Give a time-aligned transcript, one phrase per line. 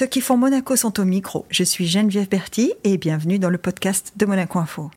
[0.00, 1.44] Ceux qui font Monaco sont au micro.
[1.50, 4.90] Je suis Geneviève Berti et bienvenue dans le podcast de Monaco Info.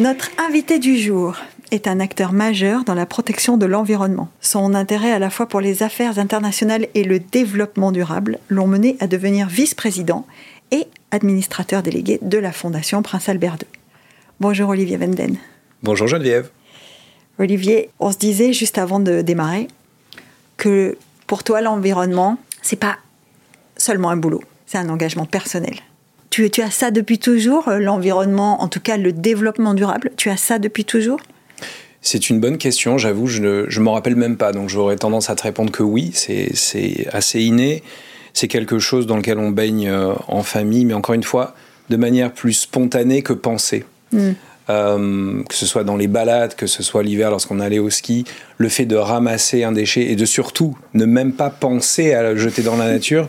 [0.00, 1.36] Notre invité du jour
[1.70, 4.28] est un acteur majeur dans la protection de l'environnement.
[4.40, 8.96] Son intérêt à la fois pour les affaires internationales et le développement durable l'ont mené
[8.98, 10.26] à devenir vice-président
[10.72, 13.68] et administrateur délégué de la Fondation Prince Albert II.
[14.40, 15.36] Bonjour Olivier Venden.
[15.84, 16.50] Bonjour Geneviève.
[17.38, 19.68] Olivier, on se disait juste avant de démarrer
[20.56, 22.98] que pour toi l'environnement, c'est pas
[23.76, 25.76] seulement un boulot, c'est un engagement personnel.
[26.30, 30.36] Tu, tu as ça depuis toujours, l'environnement, en tout cas le développement durable, tu as
[30.36, 31.20] ça depuis toujours?
[32.00, 35.36] C'est une bonne question, j'avoue, je ne m'en rappelle même pas, donc j'aurais tendance à
[35.36, 37.82] te répondre que oui, c'est assez inné,
[38.32, 41.54] c'est quelque chose dans lequel on baigne euh, en famille, mais encore une fois,
[41.90, 43.84] de manière plus spontanée que pensée.
[44.10, 44.32] Hmm.
[44.70, 48.24] Euh, que ce soit dans les balades, que ce soit l'hiver lorsqu'on allait au ski,
[48.58, 52.36] le fait de ramasser un déchet et de surtout ne même pas penser à le
[52.36, 53.28] jeter dans la nature,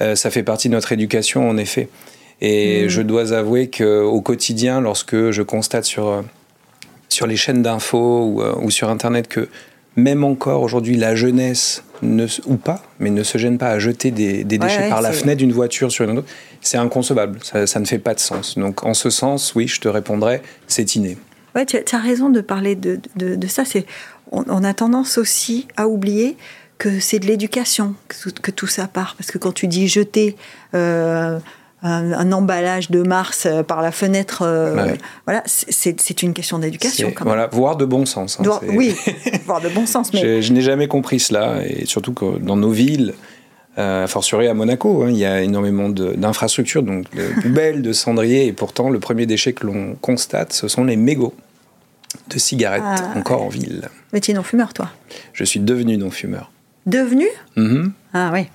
[0.00, 1.88] euh, ça fait partie de notre éducation en effet.
[2.40, 2.88] Et hmm.
[2.88, 6.24] je dois avouer qu'au quotidien, lorsque je constate sur,
[7.08, 9.48] sur les chaînes d'infos ou, ou, sur Internet que
[9.96, 14.10] même encore aujourd'hui, la jeunesse, ne, ou pas, mais ne se gêne pas à jeter
[14.10, 16.28] des, déchets par la fenêtre d'une voiture sur une autre,
[16.60, 17.38] c'est inconcevable.
[17.42, 18.58] Ça, ne fait pas de sens.
[18.58, 21.16] Donc, en ce sens, oui, je te répondrai, c'est inné.
[21.54, 23.64] Ouais, tu as raison de parler de, de, ça.
[23.64, 23.86] C'est,
[24.32, 26.36] on, a tendance aussi à oublier
[26.78, 29.14] que c'est de l'éducation que, que, tout ça part.
[29.16, 30.36] Parce que quand tu dis jeter
[30.74, 31.38] euh,
[31.84, 34.42] un, emballage de Mars euh, par la fenêtre.
[34.42, 34.94] Euh,
[35.26, 37.12] voilà, c'est une question d'éducation.
[37.20, 38.38] Voilà, voire de bon sens.
[38.40, 38.94] Hein, oui,
[39.46, 40.12] voire de bon sens.
[40.12, 40.42] Mais...
[40.42, 43.14] Je, n'ai jamais compris cela, et surtout que dans nos villes,
[43.76, 48.46] euh, fortiori à Monaco, hein, il y a énormément d'infrastructures, donc de poubelles, de cendriers,
[48.46, 51.34] et pourtant le premier déchet que l'on constate, ce sont les mégots
[52.30, 53.88] de cigarettes, ah, encore en ville.
[54.12, 54.88] Mais tu es non-fumeur, toi?
[55.32, 56.50] Je suis devenu non-fumeur.
[56.86, 57.26] Devenu?
[57.56, 57.90] Mm-hmm.
[58.14, 58.46] Ah oui.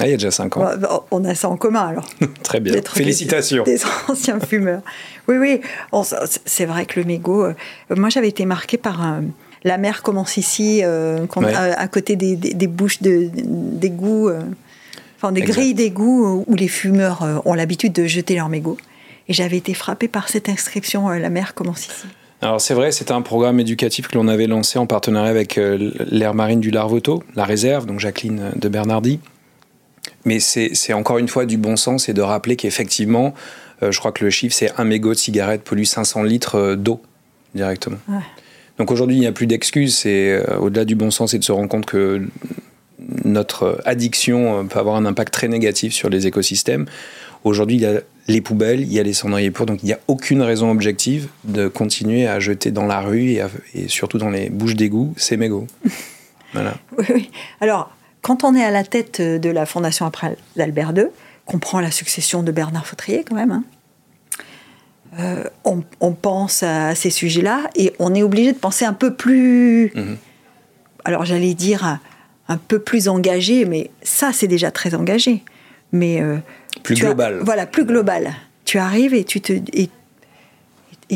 [0.00, 0.68] Ah, il y a déjà 5 ans.
[1.10, 2.06] On a ça en commun alors.
[2.42, 2.74] Très bien.
[2.84, 3.64] Félicitations.
[3.64, 4.82] Des, anciens fumeurs.
[5.28, 5.60] Oui, oui.
[6.44, 7.44] C'est vrai que le mégot.
[7.44, 7.54] Euh,
[7.90, 9.20] moi, j'avais été marquée par euh,
[9.64, 14.30] la mer commence ici, euh, à, côté des, bouches d'égout,
[15.16, 18.78] enfin des grilles d'égout où les fumeurs ont l'habitude de jeter leurs mégots.
[19.26, 22.06] Et j'avais été frappée par cette inscription La mer commence ici.
[22.40, 26.34] Alors c'est vrai, c'était un programme éducatif que l'on avait lancé en partenariat avec l'aire
[26.34, 29.18] marine du Larvoto, la réserve, donc Jacqueline de Bernardi.
[30.28, 33.32] Mais c'est encore une fois du bon sens et de rappeler qu'effectivement,
[33.82, 36.76] euh, je crois que le chiffre, c'est un mégot de cigarette pollue 500 litres euh,
[36.76, 37.00] d'eau
[37.54, 37.96] directement.
[38.78, 39.96] Donc aujourd'hui, il n'y a plus d'excuses.
[39.96, 42.26] C'est euh, au-delà du bon sens et de se rendre compte que
[43.24, 46.84] notre addiction peut avoir un impact très négatif sur les écosystèmes.
[47.44, 49.94] Aujourd'hui, il y a les poubelles, il y a les cendriers pour, donc il n'y
[49.94, 53.42] a aucune raison objective de continuer à jeter dans la rue et,
[53.74, 55.66] et surtout dans les bouches d'égout ces mégots.
[56.52, 56.74] voilà.
[56.98, 57.30] Oui, oui.
[57.62, 57.90] Alors,
[58.28, 61.06] quand on est à la tête de la Fondation après d'Albert II,
[61.46, 63.64] qu'on prend la succession de Bernard Fautrier quand même, hein,
[65.18, 69.92] euh, on, pense à ces sujets-là et on est obligé de penser un peu plus,
[69.94, 70.18] mhm.
[71.06, 71.98] alors j'allais dire
[72.48, 75.42] un, peu plus engagé, mais ça c'est déjà très engagé.
[75.92, 76.36] Mais euh,
[76.82, 77.40] plus global.
[77.42, 78.34] voilà, plus global.
[78.66, 79.88] Tu arrives et tu te et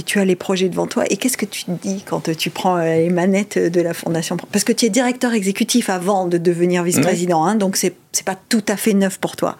[0.00, 1.04] tu as les projets devant toi.
[1.10, 4.38] Et qu'est-ce que tu te dis quand tu prends euh, les manettes de la fondation
[4.50, 8.38] Parce que tu es directeur exécutif avant de devenir vice-président, hein, donc c'est n'est pas
[8.48, 9.56] tout à fait neuf pour toi.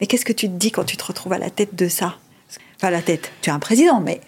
[0.00, 2.16] Mais qu'est-ce que tu te dis quand tu te retrouves à la tête de ça?
[2.80, 4.20] Pas à la tête, tu es un président, mais...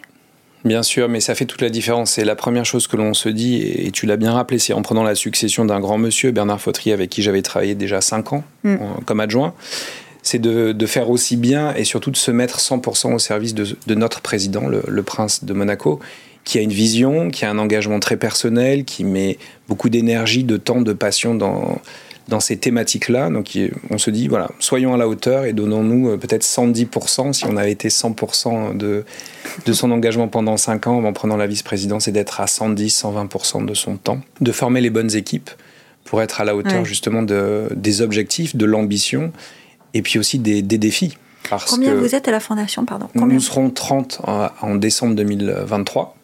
[0.64, 2.12] Bien sûr, mais ça fait toute la différence.
[2.12, 4.82] C'est la première chose que l'on se dit, et tu l'as bien rappelé, c'est en
[4.82, 8.44] prenant la succession d'un grand monsieur, Bernard Fautrier, avec qui j'avais travaillé déjà 5 ans
[8.64, 8.76] mm.
[9.06, 9.54] comme adjoint
[10.22, 14.20] c'est de, faire aussi bien et surtout de se mettre 100% au service de, notre
[14.20, 16.00] président, le, prince de Monaco,
[16.44, 19.38] qui a une vision, qui a un engagement très personnel, qui met
[19.68, 21.80] beaucoup d'énergie, de temps, de passion dans,
[22.28, 23.28] dans ces thématiques-là.
[23.28, 23.58] Donc
[23.90, 27.56] on se dit, voilà, soyons à la hauteur et donnons-nous euh, peut-être 110% si on
[27.56, 29.04] avait été 100% de,
[29.66, 33.66] de son engagement pendant 5 ans en prenant la vice-présidence et d'être à 110, 120%
[33.66, 35.50] de son temps, de former les bonnes équipes
[36.04, 39.32] pour être à la hauteur justement de, des objectifs, de l'ambition
[39.94, 41.16] et puis aussi des, défis.
[41.48, 44.22] Parce Combien vous êtes à la fondation, pardon Nous serons 30
[44.62, 46.16] en, décembre 2023.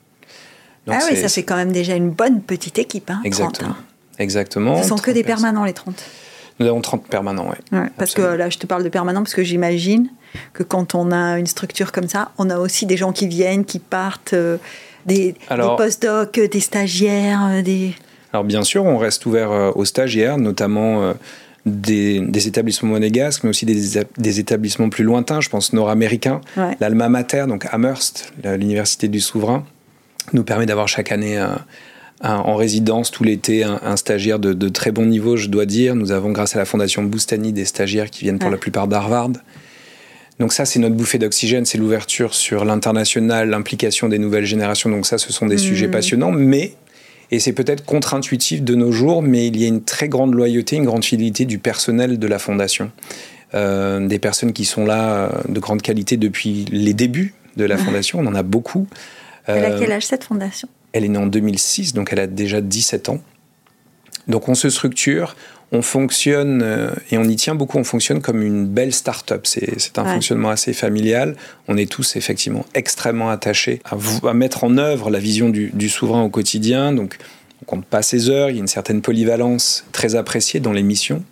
[0.88, 3.10] ah oui, ça fait quand même déjà une bonne petite équipe.
[3.10, 3.70] Hein, Exactement.
[3.70, 3.84] 30, hein.
[4.18, 4.82] Exactement.
[4.82, 6.02] Ce sont que des permanents, les 30
[6.60, 7.78] Nous avons 30 permanents, oui.
[7.78, 10.08] Ouais, parce que là, je te parle de permanents parce que j'imagine
[10.52, 13.64] que quand on a une structure comme ça, on a aussi des gens qui viennent,
[13.64, 14.58] qui partent, euh,
[15.06, 17.94] des, des post-docs, des stagiaires, euh, des...
[18.32, 21.14] Alors bien sûr, on reste ouvert euh, aux stagiaires, notamment
[21.66, 26.40] des, établissements monégasques, mais aussi des, établissements plus lointains, je pense nord-américains.
[26.80, 29.64] L'Alma Mater, donc Amherst, l'Université du Souverain,
[30.32, 31.44] nous permet d'avoir chaque année
[32.22, 35.94] en résidence tout l'été un, stagiaire de, très bon niveau, je dois dire.
[35.96, 39.30] Nous avons, grâce à la Fondation Boustani, des stagiaires qui viennent pour la plupart d'Harvard.
[40.38, 44.90] Donc ça, c'est notre bouffée d'oxygène, c'est l'ouverture sur l'international, l'implication des nouvelles générations.
[44.90, 45.92] Donc ça, ce sont des sujets mmh.
[45.92, 46.74] passionnants, mais,
[47.30, 50.76] et c'est peut-être contre-intuitif de nos jours, mais il y a une très grande loyauté,
[50.76, 52.90] une grande fidélité du personnel de la Fondation.
[53.54, 57.76] Euh, des personnes qui sont là euh, de grande qualité depuis les débuts de la
[57.84, 58.86] Fondation, on en a beaucoup.
[59.46, 60.68] Elle a quel âge cette Fondation?
[60.96, 63.20] elle est née en 2006, donc elle a déjà 17 ans.
[64.28, 65.36] Donc on se structure,
[65.72, 69.46] on fonctionne, euh, et on y tient beaucoup, on fonctionne comme une belle start-up.
[69.46, 71.36] C'est un fonctionnement assez familial.
[71.66, 76.28] On est tous effectivement extrêmement attachés à, mettre en œuvre la vision du, souverain au
[76.28, 76.92] quotidien.
[76.92, 77.18] Donc
[77.62, 80.82] on compte pas ses heures, il y a une certaine polyvalence très appréciée dans les
[80.82, 81.24] missions.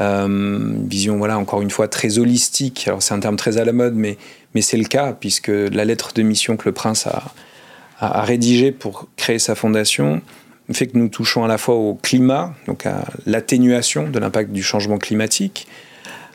[0.00, 2.86] Euh, vision, voilà, encore une fois, très holistique.
[2.86, 4.18] Alors c'est un terme très à la mode, mais,
[4.54, 7.32] mais c'est le cas, puisque la lettre de mission que le prince a,
[7.98, 10.22] a, rédigé pour créer sa fondation
[10.72, 14.62] fait que nous touchons à la fois au climat, donc à l'atténuation de l'impact du
[14.62, 15.66] changement climatique.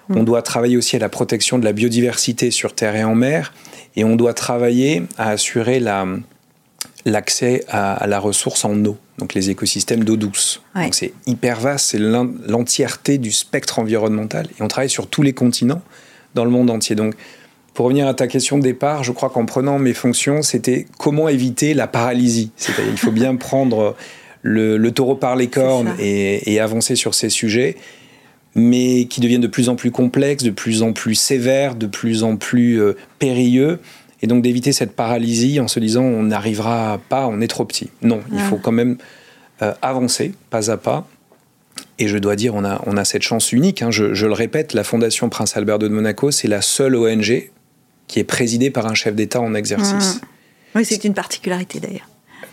[0.10, 0.18] Mm.
[0.18, 3.54] On doit travailler aussi à la protection de la biodiversité sur terre et en mer,
[3.96, 5.80] et on doit travailler à assurer
[7.06, 10.62] l'accès à, la ressource en eau, donc les écosystèmes d'eau douce.
[10.76, 15.34] Donc c'est hyper vaste, c'est l'entièreté du spectre environnemental, et on travaille sur tous les
[15.34, 15.82] continents
[16.36, 16.96] dans le monde entier.
[16.96, 17.16] Donc
[17.74, 21.30] pour revenir à ta question de départ, je crois qu'en prenant mes fonctions, c'était comment
[21.30, 22.52] éviter la paralysie.
[22.58, 23.96] C'est-à-dire, il faut bien prendre
[24.42, 27.76] le, taureau par les cornes et, avancer sur ces sujets,
[28.56, 32.24] mais qui deviennent de plus en plus complexes, de plus en plus sévères, de plus
[32.24, 33.80] en plus euh, périlleux.
[34.22, 37.90] Et donc d'éviter cette paralysie en se disant on n'arrivera pas, on est trop petit.
[38.02, 38.98] Non, il faut quand même
[39.62, 41.08] euh, avancer pas à pas.
[42.00, 43.82] Et je dois dire, on a, on a cette chance unique.
[43.82, 43.92] Hein.
[43.92, 47.50] Je, je, le répète, la Fondation Prince Albert de Monaco, c'est la seule ONG
[48.08, 50.16] qui est présidé par un chef d'État en exercice.
[50.16, 50.28] Mmh.
[50.76, 52.09] Oui, c'est une particularité d'ailleurs.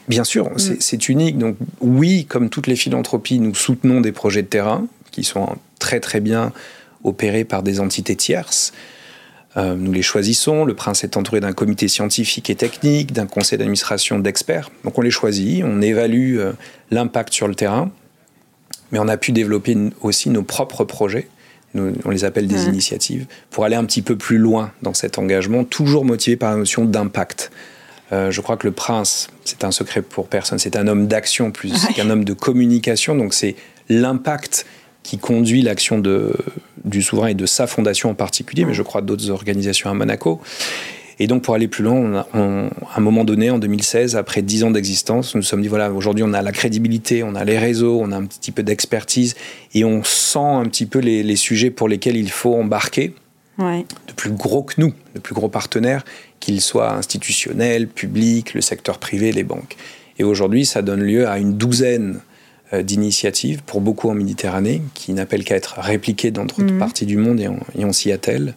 [0.09, 0.77] Bien sûr, mmh.
[0.79, 1.39] c'est unique.
[1.39, 6.01] Donc oui, comme toutes les philanthropies, nous soutenons des projets de terrain qui sont très
[6.01, 6.53] très bien
[7.05, 8.73] opérés par des entités tierces.
[9.57, 10.65] Euh, nous les choisissons.
[10.65, 14.71] Le prince est entouré d'un comité scientifique et technique, d'un conseil d'administration d'experts.
[14.85, 16.53] Donc on les choisit, on évalue euh,
[16.91, 17.91] l'impact sur le terrain,
[18.93, 21.29] mais on a pu développer aussi nos propres projets
[22.05, 25.65] on les appelle des initiatives, pour aller un petit peu plus loin dans cet engagement,
[25.65, 27.51] toujours motivé par la notion d'impact.
[28.13, 31.51] Euh, je crois que le prince, c'est un secret pour personne, c'est un homme d'action
[31.51, 33.57] plus qu'un homme de communication, donc c'est
[33.89, 34.67] l'impact
[35.03, 36.03] qui conduit l'action
[36.85, 40.41] du souverain et de sa fondation en particulier, mais je crois d'autres organisations à Monaco.
[41.19, 42.39] Et donc, pour aller plus loin, à
[42.97, 46.23] un moment donné, en 2016, après dix ans d'existence, nous nous sommes dit voilà, aujourd'hui,
[46.23, 49.35] on a la crédibilité, on a les réseaux, on a un petit peu d'expertise,
[49.73, 53.15] et on sent un petit peu les, sujets pour lesquels il faut embarquer
[53.59, 56.05] de plus gros que nous, de plus gros partenaires,
[56.41, 59.77] qu'ils soient institutionnels, publics, le secteur privé, les banques.
[60.19, 62.21] Et aujourd'hui, ça donne lieu à une douzaine
[62.73, 66.79] euh, d'initiatives, pour beaucoup en Méditerranée, qui n'appellent qu'à être répliquées dans d'autres mmh.
[66.79, 68.55] parties du monde, et on, s'y attelle.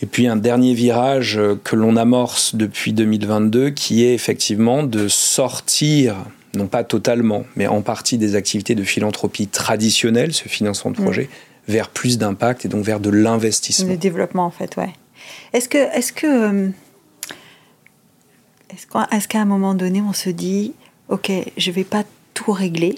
[0.00, 6.16] Et puis un dernier virage que l'on amorce depuis 2022 qui est effectivement de sortir,
[6.54, 11.04] non pas totalement, mais en partie des activités de philanthropie traditionnelles, ce financement de mm.
[11.04, 11.28] projet,
[11.68, 13.88] vers plus d'impact et donc vers de l'investissement.
[13.88, 14.92] Le développement en fait, ouais.
[15.52, 16.68] Est-ce que, est-ce que, euh,
[18.70, 20.74] est-ce qu'à un moment donné on se dit,
[21.08, 22.04] ok, je vais pas
[22.34, 22.96] tout régler,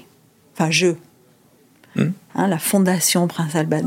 [0.54, 0.94] enfin je,
[1.96, 2.10] Hmm.
[2.34, 3.82] Hein, la fondation Prince Albert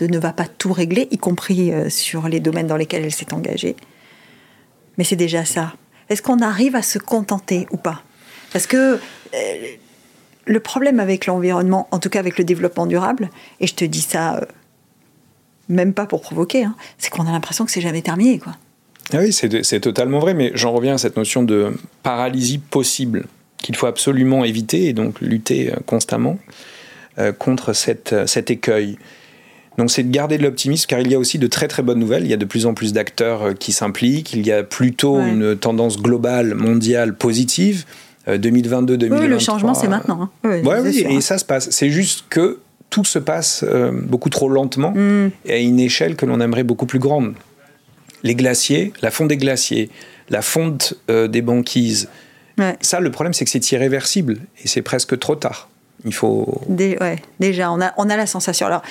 [0.00, 3.12] II ne va pas tout régler, y compris euh, sur les domaines dans lesquels elle
[3.12, 3.74] s'est engagée.
[4.96, 5.74] Mais c'est déjà ça.
[6.08, 8.02] Est-ce qu'on arrive à se contenter ou pas?
[8.52, 9.00] Parce que
[9.34, 9.66] euh,
[10.48, 14.00] le problème avec l'environnement, en tout cas avec le développement durable, et je te dis
[14.00, 14.40] ça euh,
[15.68, 18.38] même pas pour provoquer, hein, c'est qu'on a l'impression que c'est jamais terminé.
[18.38, 18.54] Quoi.
[19.12, 23.26] Ah oui, c'est totalement vrai, mais j'en reviens à cette notion de paralysie possible
[23.58, 26.38] qu'il faut absolument éviter et donc lutter constamment.
[27.18, 28.96] Euh, contre cette, euh, cet écueil.
[29.76, 31.98] Donc c'est de garder de l'optimisme car il y a aussi de très très bonnes
[31.98, 32.22] nouvelles.
[32.22, 34.34] Il y a de plus en plus d'acteurs euh, qui s'impliquent.
[34.34, 37.86] Il y a plutôt une tendance globale, mondiale, positive.
[38.36, 39.20] 2022-2023.
[39.20, 40.22] Oui, le changement c'est maintenant.
[40.22, 40.30] Hein.
[40.44, 41.70] Oui, oui et ça se passe.
[41.70, 42.58] C'est juste que
[42.90, 45.30] tout se passe beaucoup trop lentement mm.
[45.46, 47.34] et à une échelle que l'on aimerait beaucoup plus grande.
[48.22, 49.90] Les glaciers, la fonte des glaciers,
[50.30, 52.08] la fonte des banquises.
[52.80, 55.68] Ça, le problème c'est que c'est irréversible et c'est presque trop tard.
[56.04, 56.60] Il faut.
[56.68, 58.66] ouais, déjà, on a, on a la sensation.
[58.66, 58.82] Alors,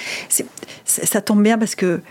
[0.86, 2.02] ça tombe bien parce que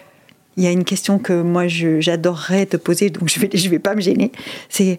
[0.56, 3.78] il y a une question que moi j'adorerais te poser, donc je vais, je vais
[3.78, 4.32] pas me gêner.
[4.70, 4.98] C'est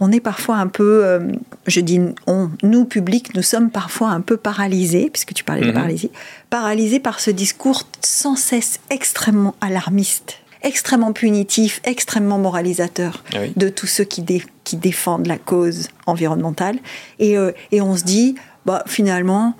[0.00, 1.32] on est parfois un peu, euh,
[1.66, 5.68] je dis on, nous publics, nous sommes parfois un peu paralysés, puisque tu parlais de
[5.68, 5.74] mhm.
[5.74, 6.10] paralysie,
[6.50, 10.38] paralysés par ce discours sans cesse extrêmement alarmiste.
[10.62, 13.52] extrêmement punitif, extrêmement moralisateur Ah oui.
[13.56, 16.78] de tous ceux qui, dé- qui défendent la cause environnementale.
[17.20, 18.34] Et, euh, et on se dit,
[18.66, 19.54] bah, finalement,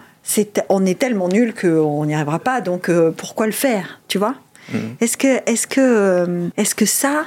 [0.69, 4.35] on est tellement nul qu'on n'y arrivera pas, donc euh, pourquoi le faire, tu vois?
[4.73, 4.97] Mhm.
[5.01, 7.27] Est-ce que, est-ce, que, euh, est-ce que ça,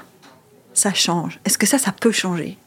[0.73, 1.39] ça change?
[1.45, 2.57] Est-ce que ça, ça peut changer?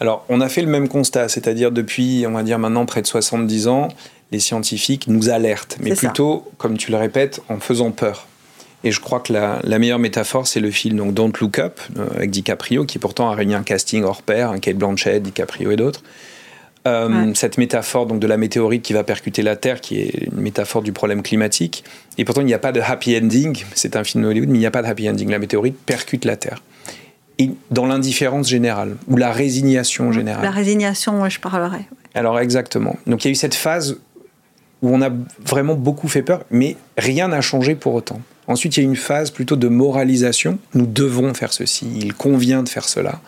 [0.00, 3.06] Alors, on a fait le même constat, c'est-à-dire depuis, on va dire maintenant près de
[3.06, 3.88] 70 ans,
[4.30, 6.08] les scientifiques nous alertent, mais ça.
[6.08, 8.26] plutôt, comme tu le répètes, en faisant peur.
[8.84, 11.80] Et je crois que la, la meilleure métaphore, c'est le film donc Don't Look Up
[11.98, 15.70] euh, avec DiCaprio, qui pourtant a réuni un casting hors pair, un Kate Blanchett, DiCaprio
[15.72, 16.02] et d'autres.
[16.86, 17.32] Euh, Ouais.
[17.34, 20.82] Cette métaphore donc de la météorite qui va percuter la Terre, qui est une métaphore
[20.82, 21.82] du problème climatique.
[22.18, 23.64] Et pourtant, il n'y a pas de happy ending.
[23.74, 25.28] C'est un film de Hollywood, mais il n'y a pas de happy ending.
[25.28, 26.62] La météorite percute la Terre.
[27.38, 30.42] Et dans l'indifférence générale ou la résignation générale.
[30.42, 31.86] La résignation, moi, je parlerai.
[32.14, 32.96] Alors exactement.
[33.06, 33.98] Donc il y a eu cette phase
[34.82, 35.10] où on a
[35.44, 38.20] vraiment beaucoup fait peur, mais rien n'a changé pour autant.
[38.46, 40.58] Ensuite, il y a eu une phase plutôt de moralisation.
[40.74, 43.20] Nous devons faire ceci, il convient de faire cela.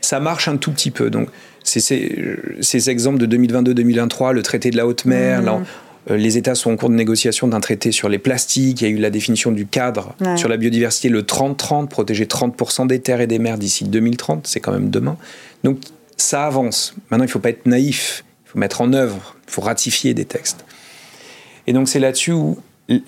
[0.00, 1.10] Ça marche un tout petit peu.
[1.10, 1.28] Donc
[1.64, 5.64] c'est ces, ces exemples de 2022-2023, le traité de la haute mer, là, euh,
[6.08, 8.80] les États sont en cours de négociation d'un traité sur les plastiques.
[8.80, 10.36] Il y a eu la définition du cadre Ouais.
[10.36, 14.46] sur la biodiversité, le 30-30, protéger 30% des terres et des mers d'ici 2030.
[14.46, 15.16] C'est quand même demain.
[15.64, 15.78] Donc
[16.16, 16.94] ça avance.
[17.10, 18.24] Maintenant, il ne faut pas être naïf.
[18.46, 19.36] Il faut mettre en œuvre.
[19.46, 20.64] Il faut ratifier des textes.
[21.66, 22.58] Et donc c'est là-dessus où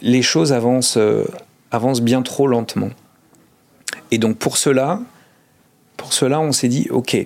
[0.00, 1.24] les choses avancent, euh,
[1.72, 2.90] avancent bien trop lentement.
[4.12, 5.00] Et donc pour cela,
[5.96, 7.16] pour cela, on s'est dit, ok,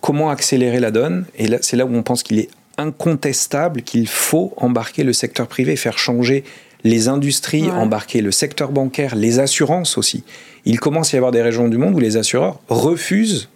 [0.00, 1.26] comment accélérer la donne?
[1.36, 2.48] Et là, c'est là où on pense qu'il est
[2.80, 6.44] incontestable qu'il faut embarquer le secteur privé, faire changer
[6.82, 7.70] les industries, Ouais.
[7.70, 10.24] embarquer le secteur bancaire, les assurances aussi.
[10.64, 13.48] Il commence à y avoir des régions du monde où les assureurs refusent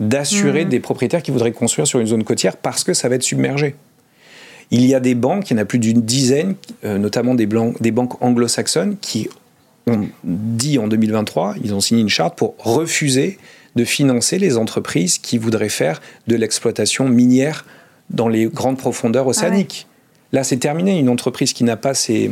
[0.00, 0.70] d'assurer Mhm.
[0.70, 3.74] des propriétaires qui voudraient construire sur une zone côtière parce que ça va être submergé.
[4.70, 7.46] Il y a des banques, il y en a plus d'une dizaine, euh, notamment des,
[7.46, 9.28] blancs- des banques anglo-saxonnes, qui
[9.86, 13.38] ont dit en 2023, ils ont signé une charte pour refuser
[13.76, 17.64] de financer les entreprises qui voudraient faire de l'exploitation minière
[18.10, 19.86] dans les grandes profondeurs océaniques.
[20.32, 20.98] Là, c'est terminé.
[20.98, 22.30] Une entreprise qui n'a pas ses,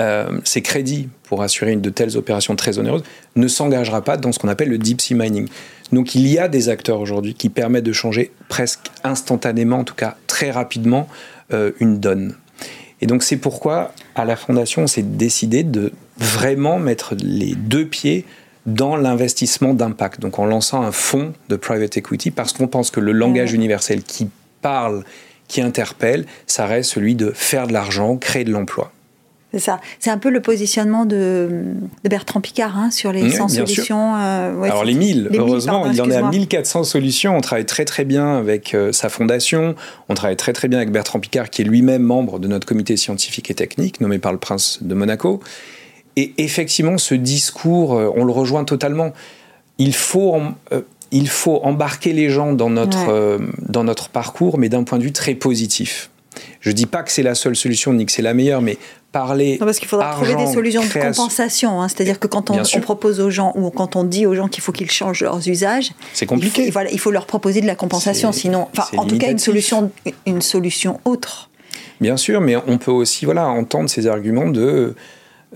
[0.00, 3.02] euh, ses crédits pour assurer une de telles opérations très onéreuses
[3.36, 5.48] ne s'engagera pas dans ce qu'on appelle le deep sea mining.
[5.92, 9.94] Donc il y a des acteurs aujourd'hui qui permettent de changer presque instantanément, en tout
[9.94, 11.08] cas très rapidement,
[11.52, 12.34] euh, une donne.
[13.00, 17.86] Et donc c'est pourquoi à la Fondation, on s'est décidé de vraiment mettre les deux
[17.86, 18.24] pieds
[18.66, 23.00] dans l'investissement d'impact, donc en lançant un fonds de private equity, parce qu'on pense que
[23.00, 24.28] le langage universel qui
[24.60, 25.04] parle,
[25.48, 28.92] qui interpelle, ça reste celui de faire de l'argent, créer de l'emploi.
[29.52, 29.80] C'est ça.
[29.98, 31.48] C'est un peu le positionnement de,
[32.04, 33.66] de Bertrand Picard hein, sur les Oui, 100 bien sûr.
[33.74, 34.14] solutions.
[34.16, 36.30] euh, ouais, Alors les 1000, les 1000, heureusement, pardon, il en est à excuse-moi.
[36.30, 37.36] 1400 solutions.
[37.36, 39.74] On travaille très très bien avec euh, sa fondation.
[40.08, 42.96] On travaille très très bien avec Bertrand Picard, qui est lui-même membre de notre comité
[42.96, 45.40] scientifique et technique, nommé par le prince de Monaco.
[46.14, 49.12] Et effectivement, ce discours, euh, on le rejoint totalement.
[49.78, 53.08] Il faut, en- euh, il faut embarquer les gens dans notre, Ouais.
[53.10, 53.38] euh,
[53.68, 56.10] dans notre parcours, mais d'un point de vue très positif.
[56.60, 58.78] Je dis pas que c'est la seule solution ni que c'est la meilleure, mais
[59.10, 61.82] parler Non, parce qu'il faudra trouver des solutions de compensation.
[61.82, 61.88] hein.
[61.88, 64.70] C'est-à-dire que quand on, propose aux gens ou quand on dit aux gens qu'il faut
[64.70, 66.70] qu'ils changent leurs usages, C'est il faut, compliqué.
[66.70, 68.30] voilà, il faut leur proposer de la compensation.
[68.30, 69.90] Sinon, enfin, en tout cas, une solution,
[70.26, 71.50] une solution autre.
[72.00, 74.94] Bien sûr, mais on peut aussi voilà, entendre ces arguments de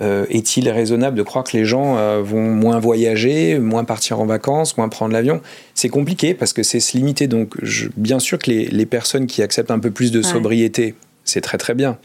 [0.01, 4.27] euh, est-il raisonnable de croire que les gens euh, vont moins voyager, moins partir en
[4.27, 5.41] vacances, moins prendre l'avion?
[5.75, 7.27] C'est compliqué parce que c'est se limiter.
[7.29, 10.25] Donc, je- bien sûr que les, les personnes qui acceptent un peu plus de Ouais.
[10.25, 11.99] sobriété, c'est très très bien.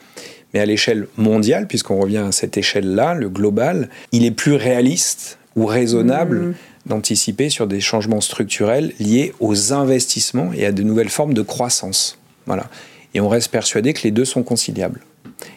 [0.53, 5.37] Mais à l'échelle mondiale, puisqu'on revient à cette échelle-là, le global, il est plus réaliste
[5.55, 6.53] ou raisonnable Mhm.
[6.85, 12.17] d'anticiper sur des changements structurels liés aux investissements et à de nouvelles formes de croissance.
[12.45, 12.67] Voilà.
[13.13, 15.01] Et on reste persuadé que les deux sont conciliables.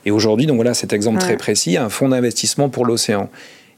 [0.05, 1.25] Et aujourd'hui, donc voilà cet exemple Ouais.
[1.25, 3.31] très précis, un fonds d'investissement pour l'océan.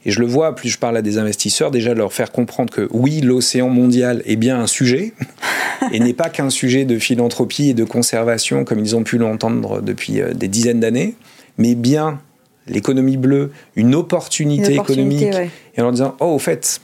[0.07, 2.87] Et je le vois, plus je parle à des investisseurs, déjà leur faire comprendre que
[2.91, 5.13] oui, l'océan mondial est bien un sujet,
[5.91, 9.81] et n'est pas qu'un sujet de philanthropie et de conservation, comme ils ont pu l'entendre
[9.81, 11.15] depuis euh, des dizaines d'années,
[11.57, 12.19] mais bien
[12.67, 15.49] l'économie bleue, une opportunité, Une opportunité, économique, ouais.
[15.75, 16.81] et en leur disant, oh, au fait,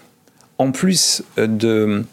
[0.57, 2.03] en plus euh, de,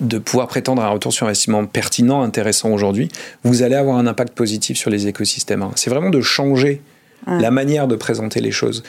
[0.00, 3.08] de pouvoir prétendre à un retour sur investissement pertinent, intéressant aujourd'hui,
[3.44, 5.66] vous allez avoir un impact positif sur les écosystèmes.
[5.76, 6.80] C'est vraiment de changer
[7.26, 7.40] Ouais.
[7.40, 8.82] la manière de présenter les choses.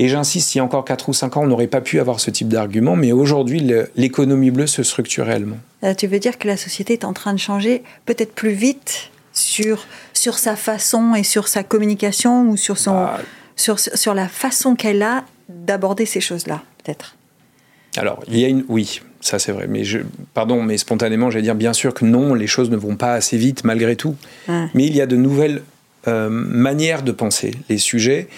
[0.00, 2.18] Et j'insiste, il y a encore 4 ou 5 ans, on n'aurait pas pu avoir
[2.18, 5.58] ce type d'argument, mais aujourd'hui, l'économie bleue se structure réellement.
[5.84, 9.10] Euh, tu veux dire que la société est en train de changer peut-être plus vite
[9.32, 13.20] sur, sur sa façon et sur sa communication ou sur, son, Bah,
[13.54, 17.14] sur, sur la façon qu'elle a d'aborder ces choses-là, peut-être?
[17.96, 18.64] Alors, il y a une.
[18.68, 19.66] Oui, ça c'est vrai.
[19.68, 20.00] Mais je,
[20.34, 23.36] pardon, mais spontanément, j'allais dire bien sûr que non, les choses ne vont pas assez
[23.36, 24.16] vite malgré tout.
[24.48, 25.62] Mais il y a de nouvelles
[26.06, 28.28] euh, manières de penser les sujets.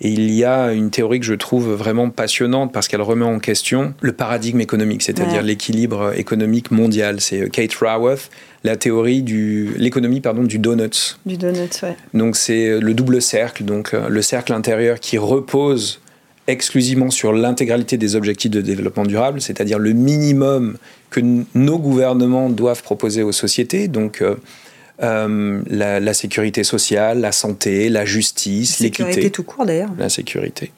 [0.00, 3.40] Et il y a une théorie que je trouve vraiment passionnante parce qu'elle remet en
[3.40, 7.20] question le paradigme économique, c'est-à-dire l'équilibre économique mondial.
[7.20, 8.30] C'est euh, Kate Raworth,
[8.62, 11.16] la théorie du l'économie pardon du donuts.
[11.26, 11.96] Du donuts, ouais.
[12.14, 16.00] Donc c'est euh, le double cercle, donc le cercle intérieur qui repose
[16.48, 20.78] exclusivement sur l'intégralité des objectifs de développement durable, c'est-à-dire le minimum
[21.10, 21.20] que
[21.54, 23.86] nos gouvernements doivent proposer aux sociétés.
[23.86, 29.02] Donc euh, la, sécurité sociale, la santé, la justice, l'équité.
[29.04, 29.90] La sécurité tout court d'ailleurs.
[29.98, 30.72] La sécurité.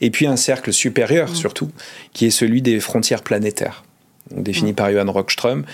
[0.00, 1.70] Et puis un cercle supérieur surtout,
[2.12, 3.84] qui est celui des frontières planétaires,
[4.34, 5.64] défini par Johan Rockström.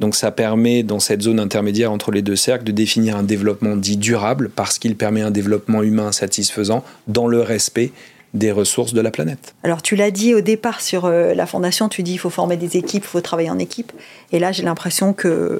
[0.00, 3.76] Donc ça permet, dans cette zone intermédiaire entre les deux cercles, de définir un développement
[3.76, 7.92] dit durable, parce qu'il permet un développement humain satisfaisant dans le respect
[8.34, 9.54] des ressources de la planète.
[9.62, 12.56] Alors tu l'as dit au départ sur euh, la fondation, tu dis il faut former
[12.56, 13.92] des équipes, il faut travailler en équipe.
[14.32, 15.58] Et là j'ai l'impression que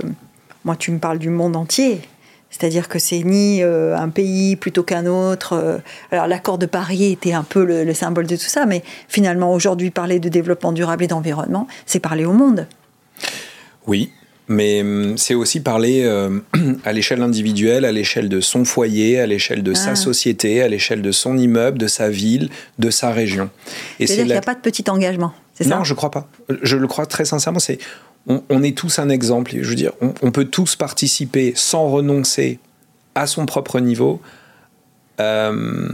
[0.64, 2.00] moi, tu me parles du monde entier.
[2.50, 5.54] C'est-à-dire que c'est ni euh, un pays plutôt qu'un autre.
[5.54, 5.78] Euh,
[6.10, 9.90] alors l'accord de Paris était un peu le, symbole de tout ça, mais finalement aujourd'hui
[9.90, 12.68] parler de développement durable et d'environnement, c'est parler au monde.
[13.86, 14.12] Oui,
[14.48, 16.40] mais hum, c'est aussi parler euh,
[16.84, 19.96] à l'échelle individuelle, à l'échelle de son foyer, à l'échelle de sa ah.
[19.96, 23.50] société, à l'échelle de son immeuble, de sa ville, de sa région.
[23.98, 25.76] C'est-à-dire qu'il n'y a pas de petit engagement, c'est ça?
[25.76, 26.28] Non, je crois pas.
[26.62, 27.60] Je le crois très sincèrement.
[27.60, 27.78] C'est
[28.26, 29.52] on, est tous un exemple.
[29.60, 32.58] Je veux dire, on, peut tous participer sans renoncer
[33.14, 34.20] à son propre niveau
[35.20, 35.88] euh,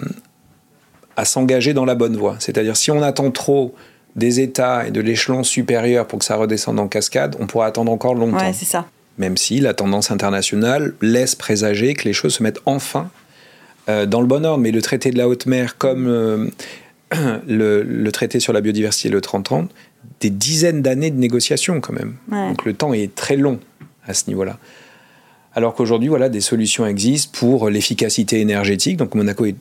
[1.16, 2.36] à s'engager dans la bonne voie.
[2.38, 3.74] C'est-à-dire, si on attend trop
[4.18, 7.90] des États et de l'échelon supérieur pour que ça redescende en cascade, on pourra attendre
[7.90, 8.38] encore longtemps.
[8.38, 8.86] Ouais, c'est ça.
[9.16, 13.10] Même si la tendance internationale laisse présager que les choses se mettent enfin
[13.88, 14.62] euh, dans le bon ordre.
[14.62, 16.48] Mais le traité de la haute mer, comme euh,
[17.48, 19.68] le, traité sur la biodiversité, le 30-30,
[20.20, 22.16] des dizaines d'années de négociations quand même.
[22.30, 23.58] Donc le temps est très long
[24.06, 24.58] à ce niveau-là.
[25.54, 28.96] Alors qu'aujourd'hui, voilà, des solutions existent pour l'efficacité énergétique.
[28.96, 29.56] Donc Monaco est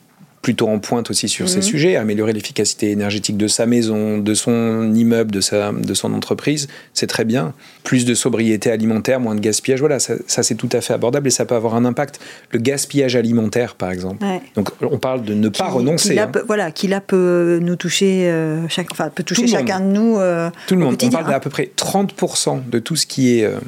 [0.48, 1.62] plutôt en pointe aussi sur ces mhm.
[1.62, 6.68] sujets, améliorer l'efficacité énergétique de sa maison, de son immeuble, de, sa, de son entreprise,
[6.94, 7.52] c'est très bien.
[7.84, 11.30] Plus de sobriété alimentaire, moins de gaspillage, voilà, ça, c'est tout à fait abordable et
[11.30, 12.18] ça peut avoir un impact.
[12.50, 14.24] Le gaspillage alimentaire, par exemple.
[14.54, 16.14] Donc on parle de ne pas renoncer.
[16.14, 16.32] Qui hein.
[16.46, 20.16] voilà, qui là peut nous toucher, euh, enfin peut toucher chacun de nous.
[20.16, 20.96] Euh, tout le monde.
[21.02, 23.58] On parle d'à peu près 30% de tout ce qui est euh,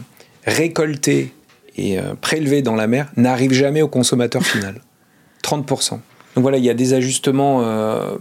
[0.47, 1.35] récolté
[1.77, 4.81] et prélevé dans la mer n'arrive jamais au consommateur final.
[5.43, 6.01] 30%.
[6.35, 8.17] Donc voilà, il y a des ajustements euh,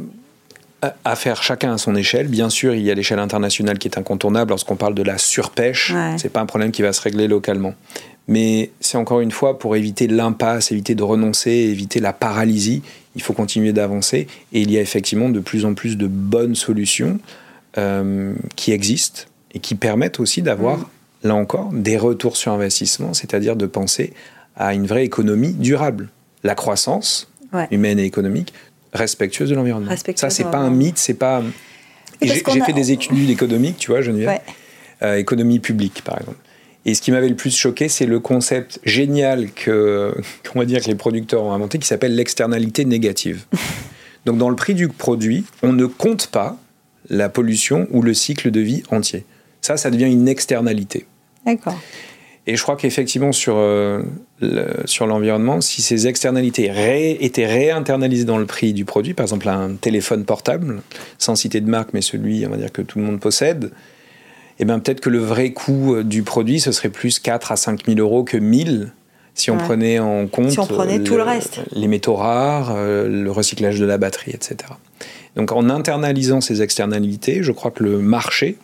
[1.04, 2.28] à faire chacun à son échelle.
[2.28, 5.94] Bien sûr, il y a l'échelle internationale qui est incontournable lorsqu'on parle de la surpêche.
[5.94, 7.74] Ce C'est pas un problème qui va se régler localement.
[8.28, 12.84] Mais c'est encore une fois pour éviter l'impasse, éviter de renoncer, éviter la paralysie.
[13.16, 14.28] Il faut continuer d'avancer.
[14.54, 17.20] Et il y a effectivement de plus en plus de bonnes solutions
[17.78, 20.86] euh, qui existent et qui permettent aussi d'avoir, mm.
[21.24, 24.14] là encore, des retours sur investissement, c'est-à-dire de penser
[24.56, 26.10] à une vraie économie durable.
[26.44, 27.29] La croissance,
[27.72, 28.54] humaine et économique,
[28.94, 29.92] respectueuse de l'environnement.
[30.16, 31.44] Ça, c'est pas un mythe, c'est pas.
[32.22, 34.40] J'ai fait des études économiques, tu vois, Geneviève.
[35.02, 36.38] Euh, économie publique, par exemple.
[36.86, 40.14] Et ce qui m'avait le plus choqué, c'est le concept génial que,
[40.52, 43.46] qu'on va dire, que les producteurs ont inventé, qui s'appelle l'externalité négative.
[44.26, 46.58] Donc, dans le prix du produit, on ne compte pas
[47.10, 49.26] la pollution ou le cycle de vie entier.
[49.62, 51.06] Ça, ça devient une externalité.
[51.46, 51.80] D'accord.
[52.50, 54.02] Et je crois qu'effectivement, sur, euh,
[54.86, 56.72] sur l'environnement, si ces externalités
[57.24, 60.82] étaient réinternalisées dans le prix du produit, par exemple un téléphone portable,
[61.20, 63.70] sans citer de marque, mais celui, on va dire, que tout le monde possède,
[64.58, 67.56] eh bien peut-être que le vrai coût euh, du produit, ce serait plus 4 à
[67.56, 68.94] 5 000 euros que 1000
[69.36, 71.62] si on prenait en compte si on prenait tout le reste.
[71.72, 74.72] les métaux rares, euh, le recyclage de la batterie, etc.
[75.36, 78.58] Donc en internalisant ces externalités, je crois que le marché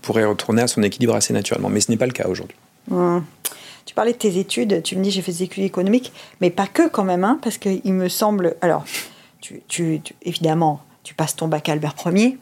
[0.00, 1.70] pourrait retourner à son équilibre assez naturellement.
[1.70, 2.56] Mais ce n'est pas le cas aujourd'hui.
[2.88, 6.66] Tu parlais de tes études, tu me dis j'ai fait des études économiques, mais pas
[6.66, 8.56] que quand même, hein, parce qu'il me semble.
[8.60, 8.84] Alors,
[9.40, 12.38] tu, évidemment, tu passes ton bac Albert Ier.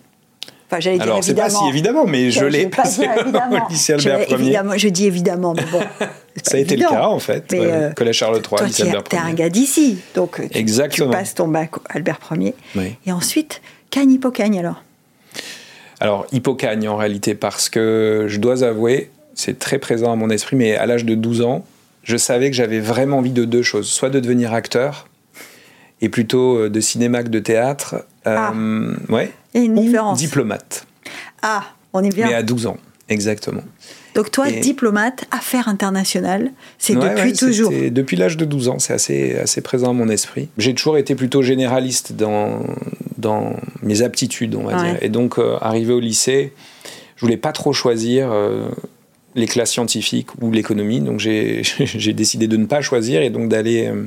[0.66, 1.22] Enfin, j'allais dire évidemment.
[1.22, 5.06] c'est pas si évidemment, mais je, l'ai passé au lycée Albert je, Évidemment, je dis
[5.06, 5.80] évidemment, mais bon.
[6.42, 7.52] Ça a été le cas, en fait.
[7.52, 9.18] Mais Collège Charles III, lycée Albert Ier.
[9.18, 10.40] es un gars d'ici, donc
[10.90, 12.54] tu, passes ton bac Albert Ier.
[13.04, 14.82] Et ensuite, Cagne Hippocagne alors?
[16.00, 20.56] Alors, Hippocagne en réalité, parce que je dois avouer, c'est très présent à mon esprit,
[20.56, 21.64] mais à l'âge de 12 ans,
[22.02, 23.88] je savais que j'avais vraiment envie de deux choses.
[23.88, 25.06] Soit de devenir acteur,
[26.02, 28.04] et plutôt euh, de cinéma que de théâtre.
[28.26, 28.52] Euh, ah.
[29.12, 29.32] ouais.
[29.54, 30.18] Il y a une différence.
[30.18, 30.86] diplomate.
[31.40, 31.64] Ah,
[31.94, 32.26] on est bien.
[32.26, 32.76] Mais à 12 ans,
[33.08, 33.62] exactement.
[34.14, 39.38] Donc toi, diplomate, affaires internationales, c'est depuis toujours Depuis l'âge de 12 ans, c'est assez,
[39.38, 40.50] assez présent à mon esprit.
[40.58, 42.62] J'ai toujours été plutôt généraliste dans,
[43.16, 44.98] dans mes aptitudes, on va dire.
[45.00, 46.52] Et donc, euh, arrivé au lycée,
[47.16, 48.30] je voulais pas trop choisir
[49.34, 51.00] les classes scientifiques ou l'économie.
[51.00, 54.06] Donc j'ai décidé de ne pas choisir et donc d'aller euh,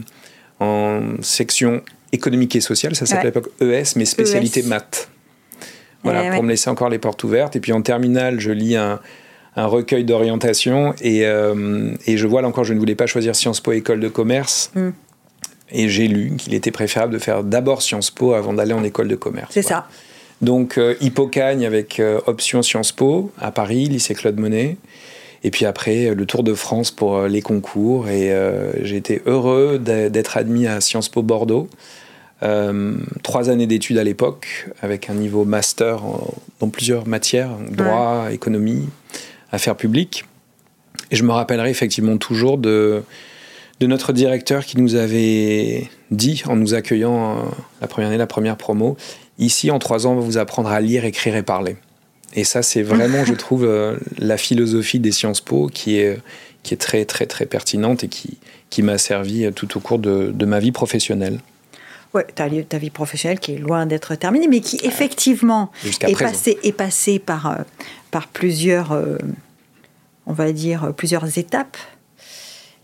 [0.60, 4.68] en section économique et sociale, ça s'appelait à l'époque ES, mais spécialité ES.
[4.68, 5.10] maths.
[6.04, 6.44] Voilà, Eh pour ouais.
[6.44, 7.56] me laisser encore les portes ouvertes.
[7.56, 9.00] Et puis en terminale, je lis un,
[9.56, 13.36] un recueil d'orientation et, euh, et je vois là encore, je ne voulais pas choisir
[13.36, 14.72] Sciences Po école de commerce.
[14.76, 14.90] Mm.
[15.72, 19.08] Et j'ai lu qu'il était préférable de faire d'abord Sciences Po avant d'aller en école
[19.08, 19.50] de commerce.
[19.52, 19.88] C'est ça.
[20.42, 24.78] Donc euh, Hippocagne avec euh, option Sciences Po à Paris, lycée Claude Monet.
[25.45, 28.10] Et puis après, le Tour de France pour euh, les concours.
[28.10, 31.69] Et euh, j'ai été heureux d'être admis à Sciences Po Bordeaux.
[32.41, 38.29] Euh, trois années d'études à l'époque, avec un niveau master en- dans plusieurs matières, droit,
[38.31, 38.89] économie,
[39.51, 40.25] affaires publiques.
[41.12, 43.03] Et je me rappellerai effectivement toujours de,
[43.79, 47.41] de notre directeur qui nous avait dit, en nous accueillant euh,
[47.81, 48.97] la première année, la première promo,
[49.38, 51.75] ici en trois ans, on va vous apprendre à lire, écrire et parler.
[52.36, 56.19] Et ça, c'est vraiment, je trouve, euh, la philosophie des Sciences Po qui est,
[56.63, 58.38] qui est très, très, très pertinente et qui,
[58.69, 61.39] qui m'a servi euh, tout au cours de, de ma vie professionnelle.
[62.13, 66.17] Ouais, ta, ta vie professionnelle qui est loin d'être terminée, mais qui effectivement Jusqu'à est
[66.17, 67.56] passée, est passée par, euh,
[68.10, 69.17] par plusieurs, euh,
[70.26, 71.76] on va dire, euh, plusieurs étapes.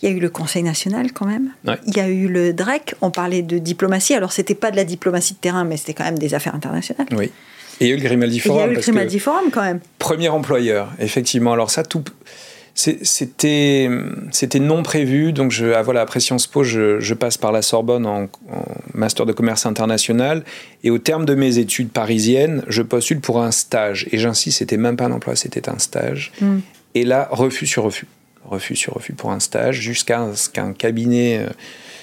[0.01, 1.51] Il y a eu le Conseil national quand même.
[1.65, 1.77] Ouais.
[1.87, 2.95] Il y a eu le DREC.
[3.01, 4.15] On parlait de diplomatie.
[4.15, 7.07] Alors, c'était pas de la diplomatie de terrain, mais c'était quand même des affaires internationales.
[7.11, 7.31] Oui.
[7.81, 8.61] Et il y a eu le Grimaldi Et il y Forum.
[8.61, 9.79] a eu le Grimaldi Forum quand même.
[9.97, 11.51] Premier employeur, effectivement.
[11.51, 12.03] Alors ça, tout,
[12.75, 13.89] c'était,
[14.31, 15.33] c'était non prévu.
[15.33, 18.65] Donc je, ah, voilà, après Sciences Po, je, je passe par la Sorbonne en, en
[18.93, 20.43] master de commerce international.
[20.83, 24.07] Et au terme de mes études parisiennes, je postule pour un stage.
[24.11, 26.31] Et j'insiste, c'était même pas un emploi, c'était un stage.
[26.39, 26.59] Mm.
[26.93, 28.05] Et là, refus sur refus.
[28.45, 31.47] Refus sur refus pour un stage, jusqu'à ce qu'un cabinet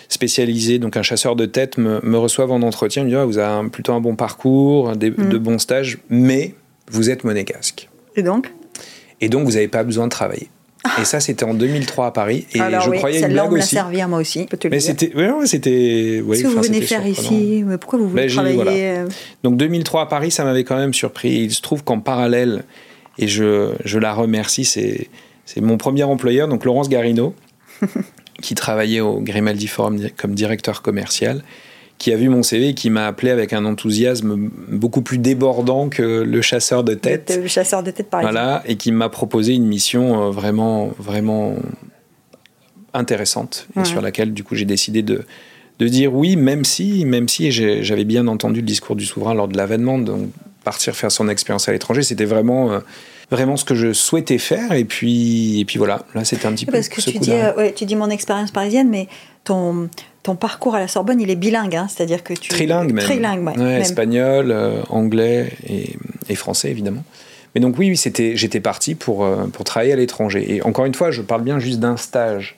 [0.08, 3.04] euh, spécialisé, donc un chasseur de tête, me, me reçoive en entretien.
[3.04, 5.28] Me dit Ah, Vous avez un- plutôt un bon parcours, des- Mm.
[5.28, 6.54] de bons stages, mais
[6.90, 7.88] vous êtes monégasque.
[8.16, 8.52] Et donc?
[9.20, 10.48] Et donc, vous n'avez pas besoin de travailler.
[11.00, 12.46] Et ça, c'était en 2003 à Paris.
[12.54, 13.74] Et Alors je oui, croyais une on blague l'a aussi.
[13.74, 14.46] servi à moi aussi.
[14.70, 15.14] Mais c'était.
[15.14, 16.22] Ouais, ouais, c'était.
[16.24, 17.64] ouais, Qu'est-ce que vous venez faire ici?
[17.80, 18.70] Pourquoi vous voulez Ben, j'ai- travailler voilà.
[18.70, 19.08] euh,
[19.42, 21.30] Donc 2003 à Paris, ça m'avait quand même surpris.
[21.30, 22.64] Il se trouve qu'en parallèle,
[23.18, 25.08] et je, je la remercie, c'est,
[25.44, 27.34] c'est mon premier employeur, donc Laurence Garino,
[28.42, 31.42] qui travaillait au Grimaldi Forum comme directeur commercial,
[31.98, 35.88] qui a vu mon CV et qui m'a appelé avec un enthousiasme beaucoup plus débordant
[35.88, 37.36] que le chasseur de tête.
[37.40, 38.34] Le chasseur de tête, par exemple.
[38.34, 41.56] Voilà, et qui m'a proposé une mission euh, vraiment, vraiment
[42.94, 45.24] intéressante et sur laquelle du coup j'ai décidé de,
[45.78, 49.48] de dire oui, même si, même si j'avais bien entendu le discours du souverain lors
[49.48, 50.30] de l'avènement, donc
[50.64, 52.80] partir faire son expérience à l'étranger, c'était vraiment, euh,
[53.30, 54.72] vraiment ce que je souhaitais faire.
[54.72, 57.24] Et puis, et puis voilà, là c'était un petit peu Parce que ce tu coup
[57.24, 59.08] dis, euh, ouais, tu dis mon expérience parisienne, mais
[59.44, 59.88] ton,
[60.22, 62.48] ton parcours à la Sorbonne, il est bilingue, hein, c'est-à-dire que tu...
[62.50, 63.04] Trilingue même.
[63.04, 63.80] Trilingue, ouais, Ouais, même.
[63.82, 65.96] Espagnol, euh, anglais et,
[66.28, 67.04] et français évidemment.
[67.54, 70.54] Mais donc oui, oui c'était, j'étais parti pour, euh, pour travailler à l'étranger.
[70.56, 72.56] Et encore une fois, je parle bien juste d'un stage.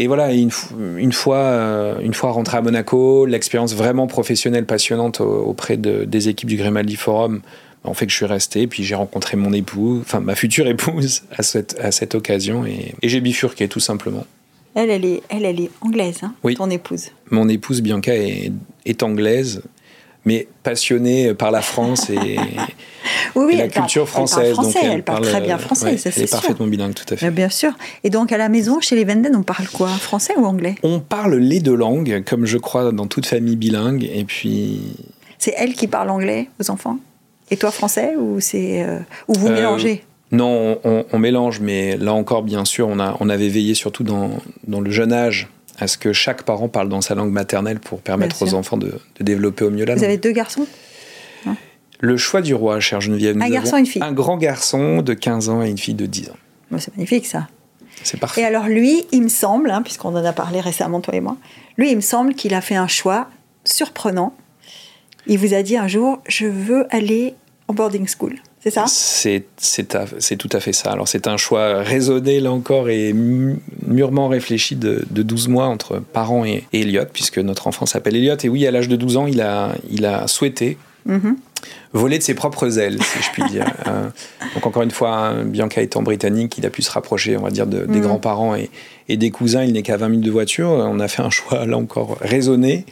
[0.00, 0.50] Et voilà, une,
[0.96, 6.28] une fois, une fois rentré à Monaco, l'expérience vraiment professionnelle passionnante au- auprès de- des
[6.28, 7.40] équipes du Grimaldi Forum,
[7.88, 8.66] en fait que je suis resté.
[8.66, 12.94] Puis j'ai rencontré mon époux, enfin ma future épouse à cette, à cette occasion, et,
[13.02, 14.26] et j'ai bifurqué tout simplement.
[14.74, 16.54] Elle, elle est, elle, elle est anglaise, hein, Oui.
[16.54, 17.06] ton épouse.
[17.30, 18.52] Mon épouse Bianca est,
[18.86, 19.62] est anglaise,
[20.24, 22.16] mais passionnée par la France et,
[23.34, 24.52] Oui, oui, et la elle parle- culture elle parle française.
[24.52, 26.36] français, donc elle parle très bien français, ouais, ça, elle c'est est sûr.
[26.40, 27.26] parfaitement bilingue, tout à fait.
[27.26, 27.72] Mais bien sûr.
[28.04, 29.88] Et donc, à la maison, chez les Venden, on parle quoi?
[29.88, 30.74] Français ou anglais?
[30.82, 34.80] On parle les deux langues, comme je crois dans toute famille bilingue, et puis
[35.38, 36.98] C'est elle qui parle anglais aux enfants?
[37.50, 41.96] Et toi, français Ou, c'est, euh, ou vous Euh, mélangez non, on, on mélange, mais
[41.96, 44.30] là encore, bien sûr, on, a, on avait veillé surtout dans,
[44.66, 48.00] dans le jeune âge à ce que chaque parent parle dans sa langue maternelle pour
[48.02, 50.04] permettre aux enfants de, de développer au mieux la Vous langue.
[50.10, 50.66] avez deux garçons
[52.00, 53.36] Le choix du roi, chère Geneviève.
[53.36, 54.02] nous Un garçon et une fille.
[54.02, 56.36] Un grand garçon de 15 ans et une fille de 10 ans.
[56.70, 57.48] Bon, C'est magnifique, ça.
[58.04, 58.44] C'est Et parfait.
[58.44, 61.36] alors, lui, il me semble, hein, puisqu'on en a parlé récemment, toi et moi,
[61.78, 63.28] lui, il me semble qu'il a fait un choix
[63.64, 64.34] surprenant.
[65.28, 67.34] Il vous a dit un jour Je veux aller
[67.68, 68.34] en boarding school.
[68.60, 68.86] C'est ça?
[68.88, 69.44] C'est
[70.36, 70.90] tout à fait ça.
[70.90, 75.98] Alors c'est un choix raisonné là encore et mûrement réfléchi de, de 12 mois entre
[76.00, 78.36] parents et, et Elliot, puisque notre enfant s'appelle Elliot.
[78.42, 81.36] Et oui, à l'âge de 12 ans, il a, il a souhaité Mhm.
[81.94, 83.64] voler de ses propres ailes, si je puis dire.
[83.86, 84.08] Euh,
[84.54, 87.50] donc encore une fois, hein, Bianca étant britannique, il a pu se rapprocher, on va
[87.50, 88.02] dire, de- des Mhm.
[88.02, 88.68] grands-parents et,
[89.08, 89.62] et des cousins.
[89.64, 90.68] Il n'est qu'à 20 minutes de voiture.
[90.68, 92.84] On a fait un choix là encore raisonné.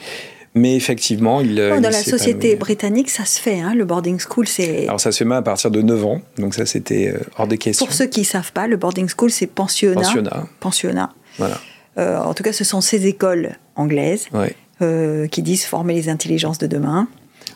[0.58, 1.50] Mais effectivement, il.
[1.60, 3.60] Oh, il Dans la société britannique, ça se fait.
[3.60, 4.88] hein, le boarding school, c'est.
[4.88, 7.46] Alors ça se fait mal à partir de 9 ans, donc ça c'était euh, hors
[7.46, 7.84] de question.
[7.84, 10.00] Pour ceux qui ne savent pas, le boarding school, c'est pensionnat.
[10.00, 11.12] Pensionnat, Pensionnat.
[11.38, 11.60] voilà.
[11.98, 14.54] Euh, en tout cas, ce sont ces écoles anglaises Ouais.
[14.82, 17.06] euh, qui disent former les intelligences de demain.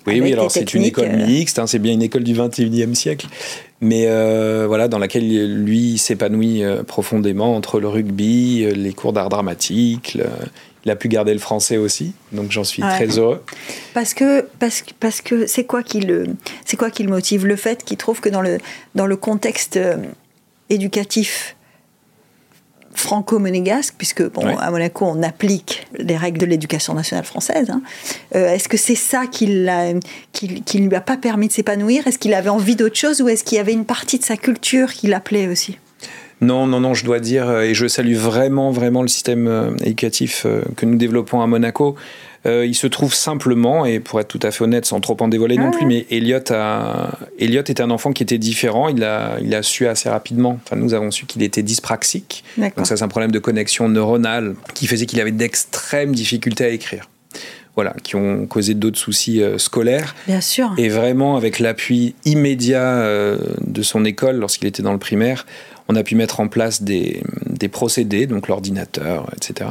[0.07, 2.95] Oui, oui, des alors c'est une école mixte, hein, c'est bien une école du 21e
[2.95, 3.27] siècle.
[3.83, 10.17] mais euh, voilà, dans laquelle lui s'épanouit profondément entre le rugby, les cours d'art dramatique.
[10.85, 13.43] Il a pu garder le français aussi, donc j'en suis très heureux.
[13.93, 16.27] Parce que parce, parce que c'est quoi qui le
[16.65, 17.47] c'est quoi qui le motive?
[17.47, 18.59] Le fait qu'il trouve que dans le
[18.95, 19.79] dans le contexte
[20.71, 21.57] éducatif
[22.93, 27.71] franco-monégasque, puisque bon, à Monaco, on applique les règles de l'éducation nationale française.
[27.71, 27.83] Hein.
[28.35, 32.07] Euh, est-ce que c'est ça qui ne lui a pas permis de s'épanouir?
[32.07, 34.37] Est-ce qu'il avait envie d'autre chose ou est-ce qu'il y avait une partie de sa
[34.37, 35.79] culture qui l'appelait aussi?
[36.41, 39.71] Non, non, non, je dois dire, euh, et je salue vraiment, vraiment le système euh,
[39.85, 41.97] éducatif que nous développons à Monaco.
[42.47, 45.29] Euh, il se trouve simplement, et pour être tout à fait honnête, sans trop en
[45.29, 47.11] dévoiler non plus, mais Elliot, a...
[47.39, 48.89] Elliot était un enfant qui était différent.
[48.89, 50.59] Il a, il a su assez rapidement.
[50.65, 52.45] Enfin, nous avons su qu'il était dyspraxique.
[52.57, 56.69] Donc, ça, c'est un problème de connexion neuronale qui faisait qu'il avait d'extrêmes difficultés à
[56.69, 57.09] écrire.
[57.77, 60.17] Voilà, qui ont causé d'autres soucis euh, scolaires.
[60.27, 60.73] Bien sûr.
[60.77, 65.47] Et vraiment, avec l'appui immédiat euh, de son école lorsqu'il était dans le primaire,
[65.91, 69.71] on a pu mettre en place des, des procédés, donc l'ordinateur, etc.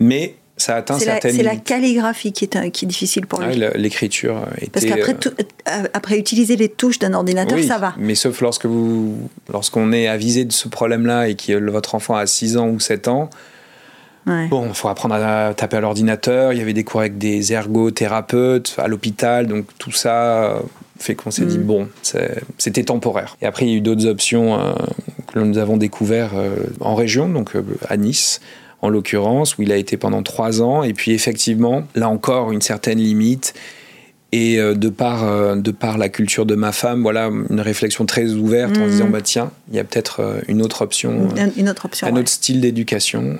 [0.00, 1.36] Mais ça atteint certaines.
[1.36, 3.54] C'est la calligraphie qui est, qui est difficile pour lui.
[3.76, 4.70] L'écriture était.
[4.70, 5.30] Parce qu'après, euh,
[5.68, 7.94] euh, après utiliser les touches d'un ordinateur, ça va.
[7.98, 12.26] Mais sauf lorsque vous, lorsqu'on est avisé de ce problème-là et que votre enfant a
[12.26, 13.30] 6 ans ou 7 ans.
[14.26, 16.52] Bon, il faut apprendre à taper à l'ordinateur.
[16.52, 20.60] Il y avait des cours avec des ergothérapeutes à l'hôpital, donc tout ça
[21.00, 21.62] fait qu'on s'est dit mm.
[21.62, 21.88] bon,
[22.58, 23.36] c'était temporaire.
[23.42, 24.72] Et après, il y a eu d'autres options euh,
[25.32, 26.34] que nous avons découvertes
[26.80, 27.52] en région, donc
[27.88, 28.40] à Nice,
[28.82, 30.82] en l'occurrence, où il a été pendant trois ans.
[30.82, 33.54] Et puis effectivement, là encore, une certaine limite.
[34.32, 38.06] Et euh, de, par, euh, de par la culture de ma femme, voilà, une réflexion
[38.06, 39.12] très ouverte en se disant, mhm.
[39.12, 42.28] bah, tiens, il y a peut-être euh, une autre option, une autre option un autre
[42.28, 43.38] style d'éducation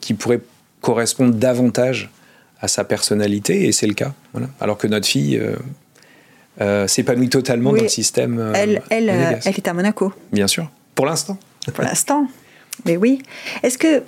[0.00, 0.40] qui pourrait
[0.80, 2.10] correspondre davantage
[2.60, 4.12] à sa personnalité, et c'est le cas.
[4.32, 4.48] Voilà.
[4.60, 5.40] Alors que notre fille
[6.86, 8.52] s'épanouit totalement dans le système.
[8.54, 10.12] elle, elle, elle est à Monaco.
[10.32, 11.38] Bien sûr, pour l'instant.
[11.72, 12.26] Pour l'instant.
[12.84, 13.22] Mais oui.
[13.62, 14.02] Est-ce que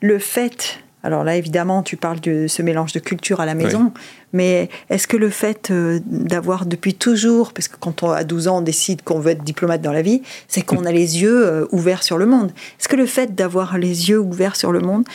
[0.00, 3.92] le fait, alors là évidemment tu parles de ce mélange de culture à la maison,
[4.32, 8.48] mais est-ce que le fait euh, d'avoir depuis toujours, parce que quand on a 12
[8.48, 11.46] ans on décide qu'on veut être diplomate dans la vie, c'est qu'on a les yeux
[11.46, 12.52] euh, ouverts sur le monde.
[12.78, 15.08] Est-ce que le fait d'avoir les yeux ouverts sur le monde, euh,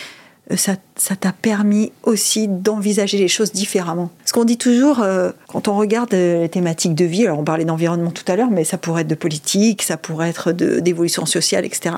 [0.55, 0.77] ça
[1.19, 4.10] t'a permis aussi d'envisager les choses différemment.
[4.23, 5.05] Ce qu'on dit toujours,
[5.47, 8.63] quand on regarde les thématiques de vie, alors on parlait d'environnement tout à l'heure, mais
[8.63, 11.95] ça pourrait être de politique, ça pourrait être d'évolution sociale, etc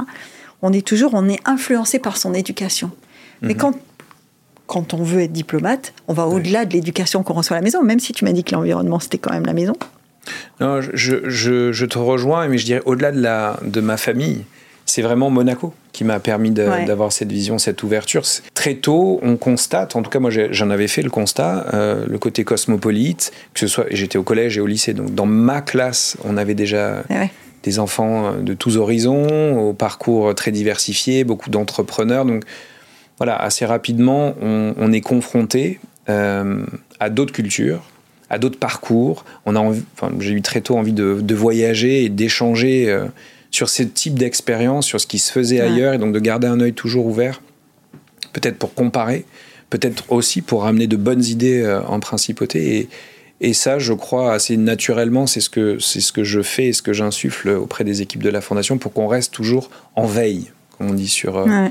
[0.62, 2.92] on dit toujours on est influencé par son éducation.
[3.42, 3.60] Mais mhm.
[3.60, 3.80] quand,
[4.68, 7.84] quand on veut être diplomate, on va au-delà de l'éducation qu'on reçoit à la maison,
[7.84, 9.76] même si tu m'as dit que l'environnement, c'était quand même la maison.
[10.60, 14.44] Non, je, te rejoins, mais je dirais au-delà de, la, de ma famille,
[14.90, 18.24] c'est vraiment Monaco qui m'a permis d'avoir cette vision, cette ouverture.
[18.54, 22.18] Très tôt, on constate, en tout cas moi j'en avais fait le constat, euh, le
[22.18, 26.18] côté cosmopolite, que ce soit, j'étais au collège et au lycée, donc dans ma classe,
[26.24, 27.28] on avait déjà eh
[27.64, 32.26] des enfants euh, de tous horizons, au parcours très diversifié, beaucoup d'entrepreneurs.
[32.26, 32.44] Donc
[33.18, 36.66] voilà, assez rapidement, on, est confronté euh,
[37.02, 37.84] à d'autres cultures,
[38.30, 39.26] à d'autres parcours.
[39.46, 39.74] On a
[40.20, 43.06] j'ai eu très tôt envie de, voyager et d'échanger euh,
[43.52, 46.60] sur ce type d'expérience, sur ce qui se faisait ailleurs, et donc de garder un
[46.60, 47.42] œil toujours ouvert,
[48.34, 49.26] peut-être pour comparer,
[49.70, 52.78] peut-être aussi pour ramener de bonnes idées en principauté.
[52.78, 52.90] Et,
[53.42, 56.74] et ça, je crois assez naturellement, c'est ce que c'est ce que je fais et
[56.74, 60.52] ce que j'insuffle auprès des équipes de la fondation pour qu'on reste toujours en veille,
[60.78, 61.68] comme on dit sur euh,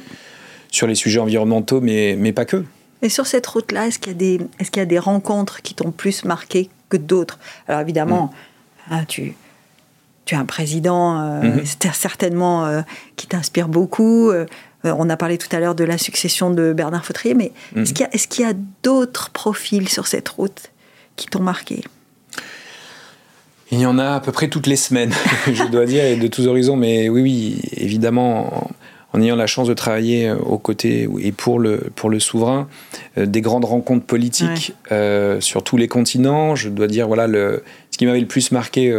[0.71, 2.65] sur les sujets environnementaux, mais mais pas que.
[3.03, 5.61] Et sur cette route-là, est-ce qu'il y a des est-ce qu'il y a des rencontres
[5.61, 7.39] qui t'ont plus marqué que d'autres?
[7.69, 8.33] Alors évidemment,
[8.89, 8.95] mm.
[8.95, 9.35] hein, tu
[10.29, 11.93] tu es un président, euh, mm-hmm.
[11.95, 12.83] certainement euh,
[13.17, 14.31] qui t'inspire beaucoup.
[14.85, 17.85] on a parlé tout à l'heure de la succession de Bernard Fautrier, mais mm.
[18.13, 20.71] est-ce qu'il y a, est d'autres profils sur cette route
[21.17, 21.83] qui t'ont marqué?
[23.71, 25.13] Il y en a à peu près toutes les semaines,
[25.47, 26.77] je dois dire, et de tous horizons.
[26.77, 28.71] Mais oui, oui, évidemment,
[29.15, 32.69] en, ayant la chance de travailler euh, aux côtés et pour le, pour le souverain,
[33.17, 36.55] euh, des grandes rencontres politiques euh, sur tous les continents.
[36.55, 38.95] Je dois dire, voilà, le, ce qui m'avait le plus marqué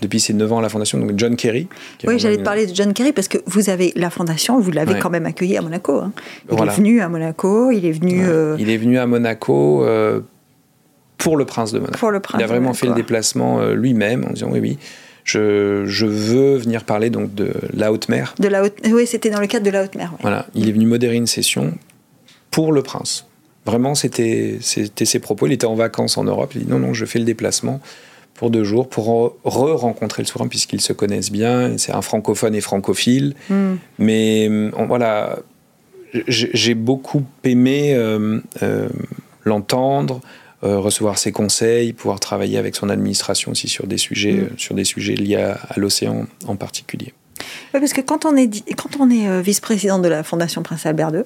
[0.00, 1.68] depuis ces 9 ans à la Fondation, donc John Kerry.
[2.04, 4.98] Oui, j'allais te parler de John Kerry parce que vous avez la Fondation, vous l'avez
[4.98, 5.98] quand même accueilli à Monaco.
[5.98, 6.12] Hein.
[6.50, 8.24] Il est venu à Monaco, il est venu.
[8.58, 9.84] Il est venu à Monaco
[11.18, 12.10] pour le prince de Monaco.
[12.34, 14.78] il a vraiment fait le déplacement euh, lui-même en disant oui, oui.
[15.24, 18.34] Je, je, veux venir parler donc de la haute mer.
[18.38, 20.14] De la haute, oui, c'était dans le cadre de la haute mer.
[20.22, 21.74] Voilà, il est venu modérer une session
[22.50, 23.26] pour le prince.
[23.66, 25.46] Vraiment, c'était ses propos.
[25.46, 26.52] Il était en vacances en Europe.
[26.54, 27.80] Il dit non, non, je fais le déplacement
[28.38, 31.76] pour deux jours pour re-rencontrer le souverain puisqu'ils se connaissent bien.
[31.76, 33.34] C'est un francophone et francophile.
[33.50, 33.74] Hmm.
[33.98, 34.48] Mais
[34.86, 35.40] voilà,
[36.12, 38.88] j'ai beaucoup aimé euh, euh,
[39.44, 40.20] l'entendre,
[40.62, 44.58] recevoir ses conseils, pouvoir travailler avec son administration aussi sur des sujets, mm.
[44.58, 47.12] sur des sujets liés à, l'océan en particulier.
[47.72, 51.10] Oui, parce que quand on est, quand on est vice-président de la Fondation Prince Albert
[51.14, 51.22] II,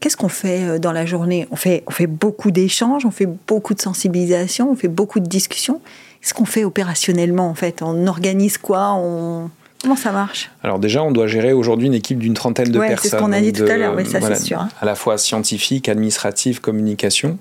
[0.00, 1.46] qu'est-ce qu'on fait dans la journée?
[1.52, 5.28] On fait, on fait beaucoup d'échanges, on fait beaucoup de sensibilisation, on fait beaucoup de
[5.28, 5.80] discussions.
[6.22, 9.50] Qu'est-ce qu'on fait opérationnellement en fait On organise quoi on...
[9.82, 10.52] Comment ça marche?
[10.62, 12.98] Alors déjà, on doit gérer aujourd'hui une équipe d'une trentaine de personnes.
[13.02, 14.60] C'est ce qu'on a dit tout à l'heure, mais ça c'est sûr.
[14.60, 14.68] Hein.
[14.80, 17.38] À la fois scientifique, administrative, communication.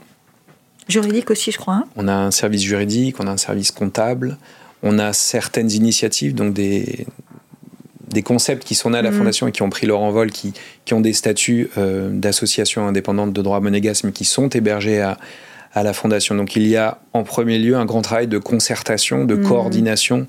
[0.89, 1.75] Juridique aussi, je crois.
[1.75, 1.85] Hein.
[1.95, 4.37] on a un service juridique, on a un service comptable,
[4.81, 7.05] on a certaines initiatives, donc des,
[8.07, 9.17] des concepts qui sont nés à la mm.
[9.17, 10.53] Fondation et qui ont pris leur envol, qui,
[10.85, 15.19] qui ont des statuts euh, d'associations indépendantes de droit monégasque, mais qui sont hébergés à,
[15.73, 16.35] à la Fondation.
[16.35, 19.43] Donc il y a en premier lieu un grand travail de concertation, de mm.
[19.43, 20.27] coordination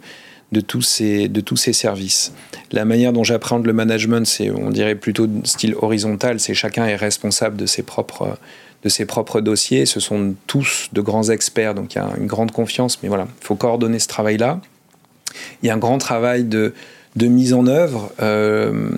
[0.52, 2.32] de tous ces, de tous ces services.
[2.72, 6.96] La manière dont j'appréhende le management, c'est, on dirait plutôt style horizontal, c'est chacun est
[6.96, 8.38] responsable de ses propres
[8.82, 9.86] de ses propres dossiers.
[9.86, 13.28] Ce sont tous de grands experts, donc il y a une grande confiance, mais voilà,
[13.40, 14.60] il faut coordonner ce travail-là.
[15.62, 16.74] Il y a un grand travail de,
[17.14, 18.12] de mise en œuvre.
[18.20, 18.90] Euh,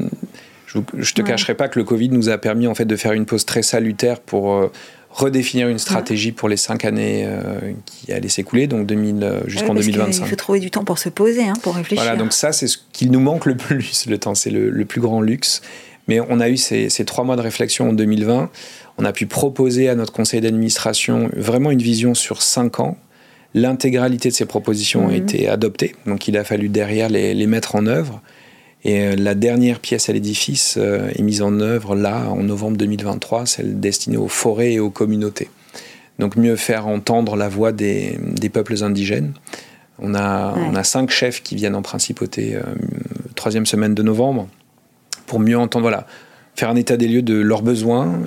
[0.67, 3.13] je ne te cacherai pas que le Covid nous a permis en fait de faire
[3.13, 4.73] une pause très salutaire pour euh,
[5.15, 9.75] redéfinir une stratégie pour les cinq années euh, qui allaient s'écouler, donc 2000 euh, jusqu'en
[9.75, 10.25] 2025.
[10.25, 12.03] Il faut trouver du temps pour se poser, hein, pour réfléchir.
[12.03, 15.01] Voilà, donc ça, c'est ce qu'il nous manque le plus, le temps, c'est le, plus
[15.01, 15.63] grand luxe.
[16.09, 18.51] Mais on a eu ces, ces, trois mois de réflexion en 2020.
[18.99, 22.99] On a pu proposer à notre conseil d'administration vraiment une vision sur cinq ans.
[23.55, 25.17] L'intégralité de ces propositions a mhm.
[25.17, 28.21] été adoptée, donc il a fallu derrière les, les mettre en œuvre.
[28.85, 32.77] Et euh, la dernière pièce à l'édifice euh, est mise en œuvre là, en novembre
[32.77, 35.49] 2023, celle destinée aux forêts et aux communautés.
[36.19, 38.19] Donc mieux faire entendre la voix des,
[38.53, 39.33] peuples indigènes.
[39.99, 42.63] On a, on a cinq chefs qui viennent en principauté, euh,
[43.35, 44.49] troisième semaine de novembre,
[45.27, 46.07] pour mieux entendre, voilà,
[46.55, 48.21] faire un état des lieux de leurs besoins,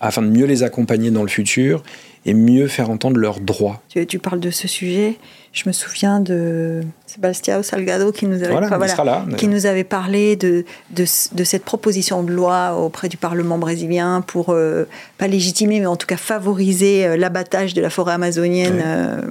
[0.00, 1.82] afin de mieux les accompagner dans le futur
[2.26, 3.80] et mieux faire entendre leurs droits.
[3.88, 5.16] Tu, tu parles de ce sujet.
[5.52, 11.04] Je me souviens de Sébastien Salgado qui nous avait, qui nous avait parlé de, de,
[11.06, 14.84] cette proposition de loi auprès du Parlement brésilien pour, euh,
[15.16, 18.82] pas légitimer, mais en tout cas favoriser euh, l'abattage de la forêt amazonienne.
[18.84, 19.22] Euh,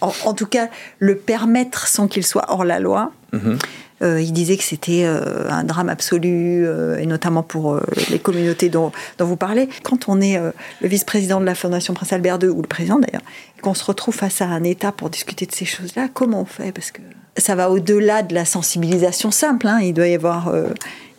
[0.00, 3.10] en, tout cas, le permettre sans qu'il soit hors la loi.
[3.32, 3.58] Mhm.
[4.04, 8.92] Il disait que c'était euh, un drame absolu, euh, et notamment pour les communautés dont,
[9.18, 9.68] vous parlez.
[9.82, 13.22] Quand on est le vice-président de la Fondation Prince Albert II, ou le président d'ailleurs,
[13.62, 16.72] qu'on se retrouve face à un État pour discuter de ces choses-là, comment on fait?
[16.72, 17.00] Parce que
[17.36, 19.66] ça va au-delà de la sensibilisation simple.
[19.66, 19.80] Hein.
[19.82, 20.52] Il doit y avoir.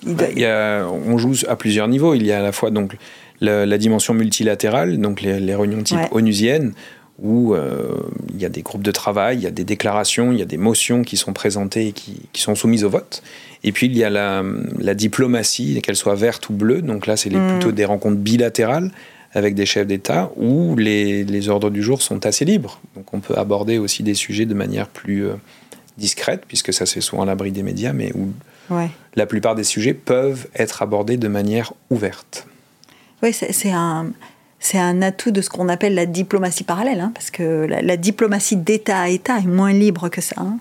[0.06, 2.14] on joue à plusieurs niveaux.
[2.14, 2.96] Il y a à la fois donc
[3.42, 6.74] la, dimension multilatérale, donc les, réunions type onusienne,
[7.20, 7.96] où euh,
[8.34, 10.46] il y a des groupes de travail, il y a des déclarations, il y a
[10.46, 13.24] des motions qui sont présentées et qui, sont soumises au vote.
[13.64, 17.30] Et puis il y a la, diplomatie, qu'elle soit verte ou bleue, donc là c'est
[17.30, 17.52] mm.
[17.52, 18.92] plutôt des rencontres bilatérales
[19.34, 22.80] avec des chefs d'État où les, ordres du jour sont assez libres.
[22.96, 25.34] Donc on peut aborder aussi des sujets de manière plus euh,
[25.98, 28.30] discrète, puisque ça c'est souvent à l'abri des médias, mais où
[29.16, 32.48] la plupart des sujets peuvent être abordés de manière ouverte.
[33.22, 34.08] Oui, c'est un
[34.60, 38.56] c'est un atout de ce qu'on appelle la diplomatie parallèle, hein, parce que la, diplomatie
[38.56, 40.36] d'État à État est moins libre que ça.
[40.40, 40.58] Hein.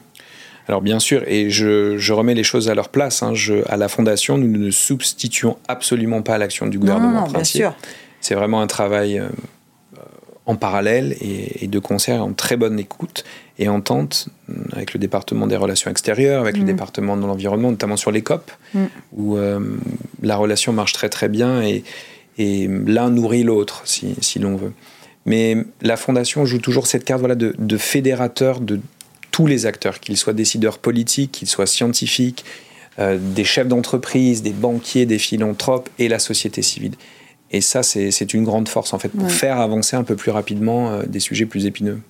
[0.69, 3.23] Alors bien sûr, et je, remets les choses à leur place.
[3.23, 3.35] Hein,
[3.69, 7.75] à la Fondation, nous ne substituons absolument pas l'action du gouvernement non, bien sûr.
[8.21, 9.29] C'est vraiment un travail euh,
[10.47, 13.25] en parallèle et, de concert, en très bonne écoute
[13.59, 14.29] et entente
[14.73, 16.67] avec le département des relations extérieures, avec le mm.
[16.67, 18.85] département de l'environnement, notamment sur les COP, mm.
[19.13, 19.61] où euh,
[20.23, 21.85] la relation marche très très bien et,
[22.39, 24.73] et l'un nourrit l'autre, si, si l'on veut.
[25.27, 28.81] Mais la Fondation joue toujours cette carte voilà, de, de fédérateur de
[29.31, 32.45] tous les acteurs, qu'ils soient décideurs politiques, qu'ils soient scientifiques,
[32.99, 36.93] euh, des chefs d'entreprise, des banquiers, des philanthropes et la société civile.
[37.51, 40.91] Et ça, c'est une grande force, en fait, pour faire avancer un peu plus rapidement
[40.91, 42.01] euh, des sujets plus épineux.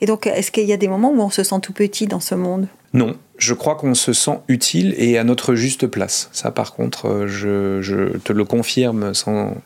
[0.00, 2.20] Et donc, est-ce qu'il y a des moments où on se sent tout petit dans
[2.20, 2.68] ce monde?
[2.94, 6.28] Non, je crois qu'on se sent utile et à notre juste place.
[6.32, 9.56] Ça, par contre, euh, je, te le confirme sans,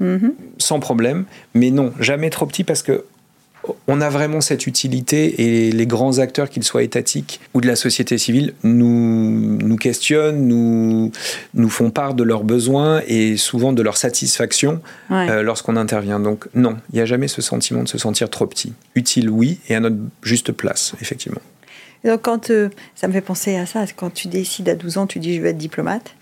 [0.00, 0.34] mhm.
[0.58, 1.24] sans problème.
[1.54, 3.04] Mais non, jamais trop petit parce que
[3.86, 7.76] on a vraiment cette utilité et les grands acteurs, qu'ils soient étatiques ou de la
[7.76, 11.12] société civile, nous, nous questionnent, nous,
[11.52, 16.20] nous font part de leurs besoins et souvent de leur satisfaction euh, lorsqu'on intervient.
[16.20, 18.72] Donc non, il n'y a jamais ce sentiment de se sentir trop petit.
[18.94, 21.42] Utile, oui, et à notre juste place, effectivement.
[22.04, 25.06] Donc quand, euh, ça me fait penser à ça, quand tu décides à 12 ans,
[25.06, 26.14] tu dis je veux être diplomate.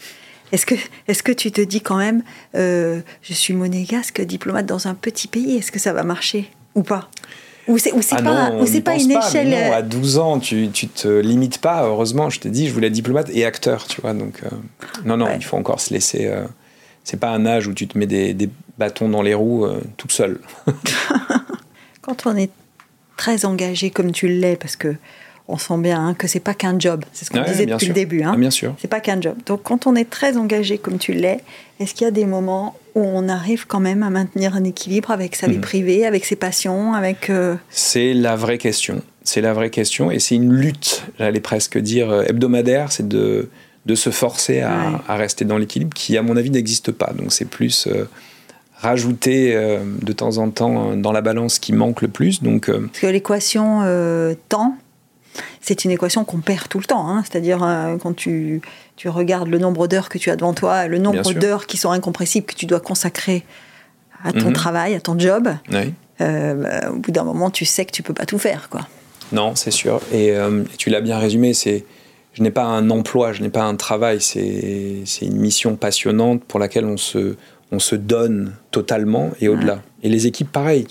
[0.50, 0.74] Est-ce que,
[1.08, 2.22] est que tu te dis quand même,
[2.54, 6.82] euh, je suis monégasque, diplomate dans un petit pays, est-ce que ça va marcher ou
[6.82, 7.10] pas?
[7.68, 8.50] Ou c'est ah pas,
[8.82, 9.50] pas une échelle.
[9.50, 11.84] Non, à 12 ans, tu, tu te limites pas.
[11.84, 14.14] Heureusement, je te dis, je voulais être diplomate et acteur, tu vois.
[14.14, 14.48] Donc, euh,
[15.04, 16.26] non, non, il faut encore se laisser.
[16.26, 16.44] Euh,
[17.04, 18.48] c'est pas un âge où tu te mets des, des
[18.78, 20.40] bâtons dans les roues euh, tout seul.
[22.00, 22.50] quand on est
[23.18, 24.94] très engagé comme tu l'es, parce que
[25.48, 27.04] on sent bien hein, que c'est pas qu'un job.
[27.12, 28.22] C'est ce qu'on disait depuis le début.
[28.22, 28.32] Hein.
[28.34, 28.74] Ah, bien sûr.
[28.78, 29.34] C'est pas qu'un job.
[29.46, 31.40] Donc quand on est très engagé comme tu l'es,
[31.80, 35.10] est-ce qu'il y a des moments où on arrive quand même à maintenir un équilibre
[35.10, 35.62] avec sa vie mhm.
[35.62, 39.02] privée, avec ses passions, avec euh, C'est la vraie question.
[39.24, 43.48] C'est la vraie question et c'est une lutte, j'allais presque dire euh, hebdomadaire, c'est de,
[43.86, 47.12] de se forcer à, à rester dans l'équilibre qui, à mon avis, n'existe pas.
[47.16, 48.04] Donc c'est plus euh,
[48.76, 49.58] rajouter
[50.02, 52.44] de temps en temps dans la balance qui manque le plus.
[52.44, 53.82] Donc, Parce que l'équation
[54.48, 54.76] temps
[55.60, 57.08] c'est une équation qu'on perd tout le temps.
[57.08, 57.22] Hein.
[57.28, 58.60] C'est-à-dire, euh, quand tu,
[58.96, 61.90] tu, regardes le nombre d'heures que tu as devant toi, le nombre d'heures qui sont
[61.90, 63.44] incompressibles que tu dois consacrer
[64.24, 64.52] à ton mhm.
[64.52, 65.48] travail, à ton job,
[66.20, 68.68] euh, bah, au bout d'un moment, tu sais que tu peux pas tout faire.
[68.68, 68.86] Quoi.
[69.32, 70.00] Non, c'est sûr.
[70.12, 71.84] Et euh, tu l'as bien résumé, c'est
[72.34, 76.60] je n'ai pas un emploi, je n'ai pas un travail, c'est une mission passionnante pour
[76.60, 77.34] laquelle on se,
[77.72, 79.82] on se donne totalement et au-delà.
[80.02, 80.86] Et les équipes, pareil.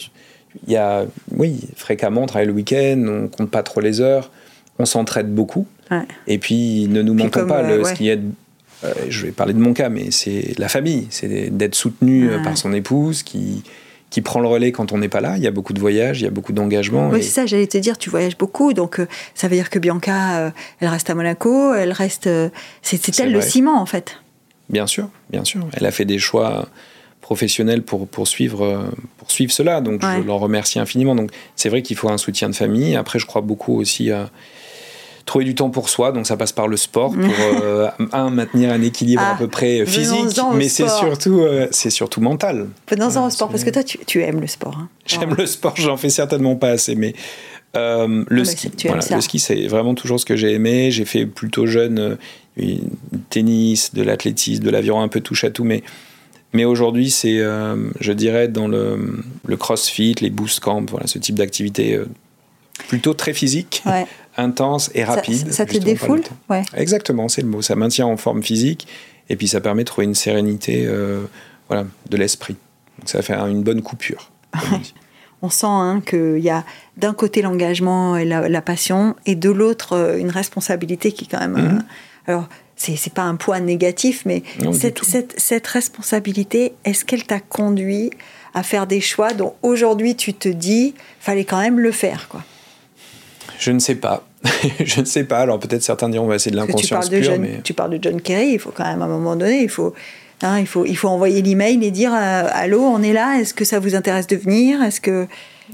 [0.65, 4.29] Il y a, oui, fréquemment, on travaille le week-end, on compte pas trop les heures
[4.79, 5.67] on s'entraide beaucoup.
[6.27, 8.19] Et puis, ne nous manquons pas, le, ce qui est
[8.83, 12.43] euh, je vais parler de mon cas, mais c'est la famille, c'est d'être soutenu euh,
[12.43, 13.63] par son épouse qui,
[14.11, 15.35] qui prend le relais quand on n'est pas là.
[15.37, 17.09] Il y a beaucoup de voyages, il y a beaucoup d'engagement.
[17.09, 19.79] Oui, c'est ça, j'allais te dire, tu voyages beaucoup, donc euh, ça veut dire que
[19.79, 22.29] Bianca, elle reste à Monaco, elle reste.
[22.83, 24.19] c'est elle le ciment, en fait.
[24.69, 25.65] Bien sûr, bien sûr.
[25.73, 26.67] Elle a fait des choix
[27.21, 31.15] professionnels pour poursuivre, poursuivre cela, donc je l'en remercie infiniment.
[31.15, 32.95] Donc c'est vrai qu'il faut un soutien de famille.
[32.95, 34.29] Après, je crois beaucoup aussi à
[35.27, 37.21] trouver du temps pour soi, donc ça passe par le sport pour
[37.61, 41.91] euh, un maintenir un équilibre à ah, peu près physique, mais c'est surtout euh, c'est
[41.91, 42.69] surtout mental.
[42.89, 44.75] Venons-en au sport parce que toi tu, aimes le sport.
[44.79, 44.89] Hein.
[45.05, 47.13] J'aime le sport, j'en fais certainement pas assez, mais
[47.75, 50.89] euh, le, ski, le ski, c'est vraiment toujours ce que j'ai aimé.
[50.89, 52.17] J'ai fait plutôt jeune
[52.55, 52.79] du
[53.29, 55.83] tennis, de l'athlétisme, de l'aviron, un peu touche à tout, mais
[56.53, 57.39] mais aujourd'hui, c'est,
[57.99, 61.99] je dirais, dans le, le, crossfit, les boost camps, voilà, ce type d'activité
[62.87, 63.83] plutôt très physique,
[64.37, 65.51] intense et rapide.
[65.51, 66.63] Ça, te défoule ouais.
[66.75, 67.61] Exactement, c'est le mot.
[67.61, 68.87] Ça maintient en forme physique
[69.29, 71.25] et puis ça permet de trouver une sérénité euh,
[71.67, 72.55] voilà, de l'esprit.
[72.99, 74.31] Donc ça fait une bonne coupure.
[75.41, 76.63] On sent hein, qu'il y a
[76.97, 81.51] d'un côté l'engagement et la, passion et de l'autre euh, une responsabilité qui quand même...
[81.51, 81.77] Mhm.
[81.77, 81.81] Euh,
[82.29, 88.11] alors, c'est pas un poids négatif, mais cette, cette, cette, responsabilité, est-ce qu'elle t'a conduit
[88.53, 92.43] à faire des choix dont aujourd'hui tu te dis, fallait quand même le faire quoi?
[93.59, 94.26] Je ne sais pas.
[94.83, 95.39] je ne sais pas.
[95.39, 97.39] Alors peut-être certains diront, bah, c'est de l'inconscience pure.
[97.39, 97.61] mais...
[97.63, 99.93] Tu parles de John Kerry, il faut quand même à un moment donné, il faut,
[100.43, 103.53] hein, il faut, il faut envoyer l'email et dire euh, Allô, on est là, est-ce
[103.53, 104.81] que ça vous intéresse de venir?
[104.83, 105.27] Est-ce que.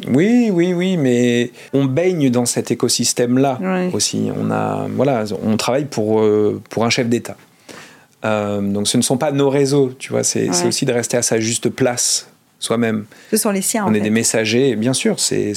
[0.07, 3.59] Oui, oui, oui, mais on baigne dans cet écosystème-là
[3.93, 4.29] aussi.
[4.35, 7.35] On, a, voilà, on travaille pour, euh, pour un chef d'État.
[8.25, 11.21] Euh, donc ce ne sont pas nos réseaux, tu vois, c'est aussi de rester à
[11.21, 12.27] sa juste place
[12.63, 13.05] soi-même.
[13.29, 13.85] Ce sont les siens.
[13.87, 15.19] On est des messagers, bien sûr.
[15.19, 15.53] C'est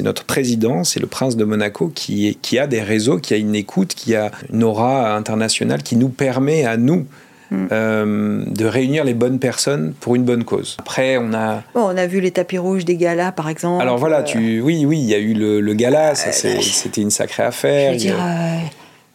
[0.00, 3.38] notre président, c'est le prince de Monaco qui, est, qui a des réseaux, qui a
[3.38, 7.06] une écoute, qui a une aura internationale qui nous permet à nous.
[7.48, 7.68] Hmm.
[7.70, 10.76] Euh, de réunir les bonnes personnes pour une bonne cause.
[10.80, 11.62] Après, on a.
[11.76, 13.80] on a vu les tapis rouges des galas, par exemple.
[13.80, 17.12] Alors voilà, tu, oui, oui, il y a eu le, le gala, euh, c'était une
[17.12, 17.92] sacrée affaire.
[17.92, 18.58] Je veux dire, euh,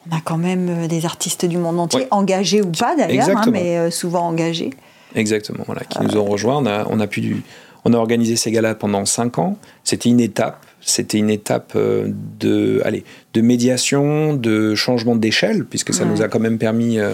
[0.09, 3.91] on a quand même des artistes du monde entier, engagés ou pas d'ailleurs, hein, mais
[3.91, 4.69] souvent engagés.
[5.15, 6.57] Exactement, voilà, qui nous ont rejoints.
[6.57, 7.43] On a, on a, pu,
[7.85, 9.57] on a organisé ces galas pendant cinq ans.
[9.83, 10.65] C'était une étape.
[10.81, 12.07] C'était une étape euh,
[12.39, 13.03] de, allez,
[13.33, 17.13] de médiation, de changement d'échelle, puisque ça nous a quand même permis, euh,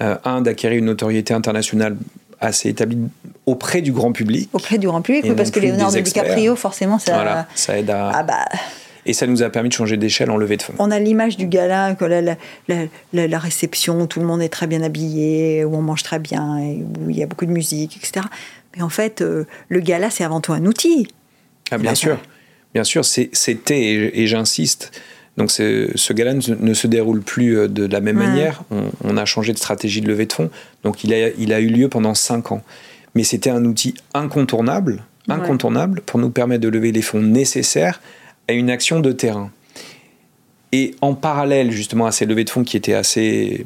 [0.00, 1.96] euh, un, d'acquérir une notoriété internationale
[2.40, 2.98] assez établie
[3.46, 4.48] auprès du grand public.
[4.52, 8.10] Auprès du grand public, parce que Leonardo DiCaprio, forcément, ça, ça aide à.
[8.14, 8.44] Ah bah
[9.06, 10.74] et ça nous a permis de changer d'échelle en levée de fonds.
[10.78, 12.36] On a l'image du gala, que la,
[13.12, 16.58] la, réception, où tout le monde est très bien habillé, où on mange très bien,
[16.58, 18.26] et où il y a beaucoup de musique, etc.
[18.76, 21.08] Mais en fait, euh, le gala, c'est avant tout un outil.
[21.70, 22.18] Ah, bien sûr,
[22.72, 24.92] bien sûr, c'était, et, j'insiste,
[25.36, 28.62] donc ce gala ne, se déroule plus euh, de, la même manière.
[29.02, 30.50] On, a changé de stratégie de levée de fonds.
[30.82, 32.62] Donc il a, il a eu lieu pendant cinq ans.
[33.14, 38.00] Mais c'était un outil incontournable, incontournable pour nous permettre de lever les fonds nécessaires
[38.48, 39.50] à une action de terrain.
[40.72, 43.64] Et en parallèle justement à ces levées de fonds qui étaient assez,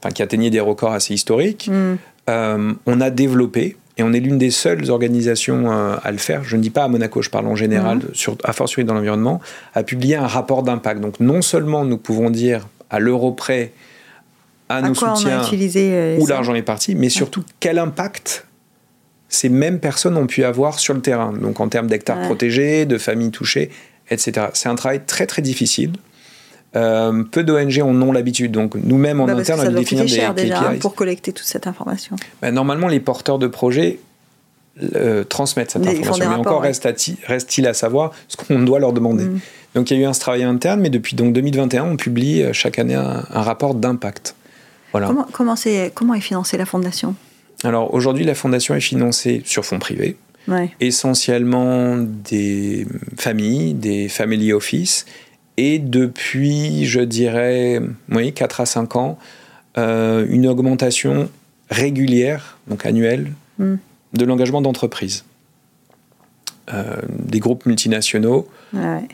[0.00, 1.96] enfin qui atteignaient des records assez historiques, mm.
[2.30, 6.42] euh, on a développé et on est l'une des seules organisations euh, à le faire.
[6.44, 8.14] Je ne dis pas à Monaco, je parle en général, mm.
[8.14, 9.40] sur, à fortiori dans l'environnement,
[9.74, 11.00] à publier un rapport d'impact.
[11.00, 13.72] Donc non seulement nous pouvons dire à l'euro près
[14.70, 18.46] à, nos soutiens euh, où l'argent est parti, mais surtout quel impact
[19.28, 21.32] ces mêmes personnes ont pu avoir sur le terrain.
[21.32, 23.70] Donc en termes d'hectares protégés, de familles touchées,
[24.12, 24.48] etc.
[24.54, 25.92] C'est un travail très très difficile.
[26.74, 28.52] Euh, peu d'ONG en ont l'habitude.
[28.52, 32.16] Donc nous-mêmes en bah, interne, on définir des cher déjà pour collecter toute cette information.
[32.40, 33.98] Bah, normalement, les porteurs de projets
[35.28, 36.30] transmettre cette information.
[36.30, 39.24] Mais encore reste-t-il à savoir ce qu'on doit leur demander.
[39.24, 39.40] Mm.
[39.74, 42.78] Donc il y a eu un travail interne, mais depuis donc 2021, on publie chaque
[42.78, 44.34] année un, rapport d'impact.
[44.92, 45.08] Voilà.
[45.08, 47.14] Comment, comment, est, comment est financée la fondation?
[47.64, 50.16] Alors aujourd'hui, la fondation est financée sur fonds privés,
[50.80, 52.86] essentiellement des
[53.16, 55.06] familles, des family office,
[55.56, 57.80] et depuis, je dirais,
[58.10, 59.18] oui, 4 à 5 ans,
[59.78, 61.30] euh, une augmentation
[61.70, 63.76] régulière, donc annuelle, hmm.
[64.14, 65.24] de l'engagement d'entreprises.
[66.72, 68.48] Euh, des groupes multinationaux,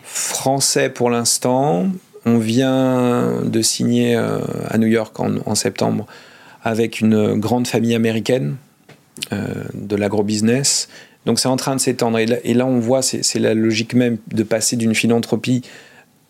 [0.05, 1.89] français pour l'instant.
[2.27, 6.07] On vient de signer euh, à New York en, septembre
[6.63, 8.57] avec une grande famille américaine
[9.33, 10.89] de l'agrobusiness.
[11.27, 12.19] Donc c'est en train de s'étendre.
[12.19, 15.63] Et, là, on voit, c'est la logique même de passer d'une philanthropie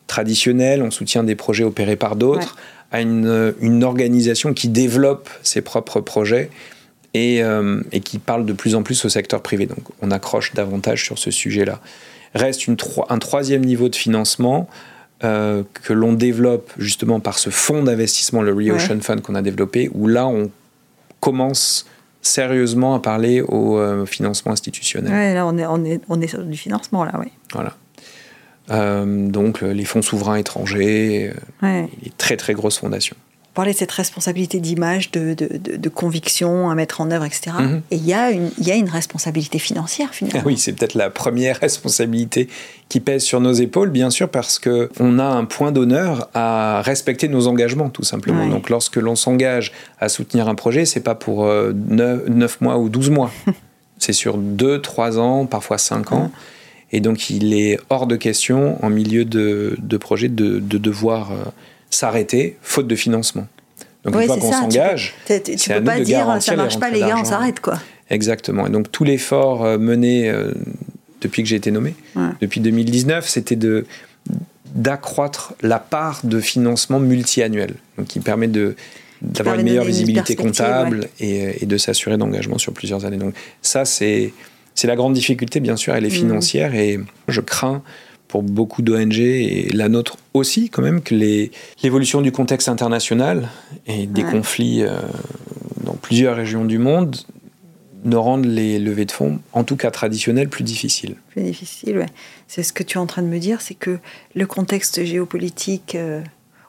[0.06, 2.56] traditionnelle, on soutient des projets opérés par d'autres,
[2.90, 6.50] à une, une, organisation qui développe ses propres projets
[7.12, 9.66] et, euh, et, qui parle de plus en plus au secteur privé.
[9.66, 11.80] Donc on accroche davantage sur ce sujet-là.
[12.34, 12.76] Reste une,
[13.08, 14.68] un troisième niveau de financement
[15.24, 19.90] euh, que l'on développe justement par ce fonds d'investissement, le Re-Ocean Fund qu'on a développé,
[19.92, 20.50] où là on
[21.20, 21.86] commence
[22.22, 25.12] sérieusement à parler au euh, financement institutionnel.
[25.12, 27.30] Oui, là on est, on, est, on est sur du financement, là, oui.
[27.52, 27.74] Voilà.
[28.70, 33.16] Euh, donc les fonds souverains étrangers, euh, les très très grosses fondations.
[33.58, 37.56] Parler de cette responsabilité d'image, de, de, conviction à mettre en œuvre, etc.
[37.58, 37.82] Mhm.
[37.90, 40.46] Et il y, a une, y a une responsabilité financière finalement.
[40.46, 42.48] oui, c'est peut-être la première responsabilité
[42.88, 47.26] qui pèse sur nos épaules, bien sûr, parce qu'on a un point d'honneur à respecter
[47.26, 48.46] nos engagements, tout simplement.
[48.46, 52.88] Donc lorsque l'on s'engage à soutenir un projet, c'est pas pour 9, euh, mois ou
[52.88, 53.32] 12 mois.
[53.98, 56.30] c'est sur 2, 3 ans, parfois 5 ans.
[56.92, 61.44] Et donc, il est hors de question, en milieu de, projet, de, devoir euh,
[61.90, 63.46] s'arrêter, faute de financement.
[64.04, 67.16] Donc, une fois qu'on s'engage, tu, tu peux pas dire ça marche pas, les gars,
[67.18, 67.78] on s'arrête, quoi.
[68.10, 68.66] Exactement.
[68.66, 70.52] Et donc, tout l'effort euh, mené euh,
[71.20, 71.94] depuis que j'ai été nommé,
[72.40, 73.86] depuis 2019, c'était de
[74.74, 78.76] d'accroître la part de financement multi-annuel, donc qui permet de
[79.22, 83.16] d'avoir une meilleure visibilité comptable et, et, de s'assurer d'engagement sur plusieurs années.
[83.16, 84.32] Donc ça, c'est
[84.74, 86.10] c'est la grande difficulté, bien sûr, elle est mmh.
[86.10, 87.82] financière et je crains
[88.28, 93.48] pour beaucoup d'ONG et la nôtre aussi quand même que l'évolution du contexte international
[93.86, 95.00] et des conflits euh,
[95.84, 97.16] dans plusieurs régions du monde
[98.04, 101.16] ne rendent les levées de fonds, en tout cas traditionnelles, plus difficiles.
[101.30, 102.06] Plus difficiles, oui.
[102.46, 103.98] C'est ce que tu es en train de me dire, c'est que
[104.34, 106.22] le contexte géopolitique euh,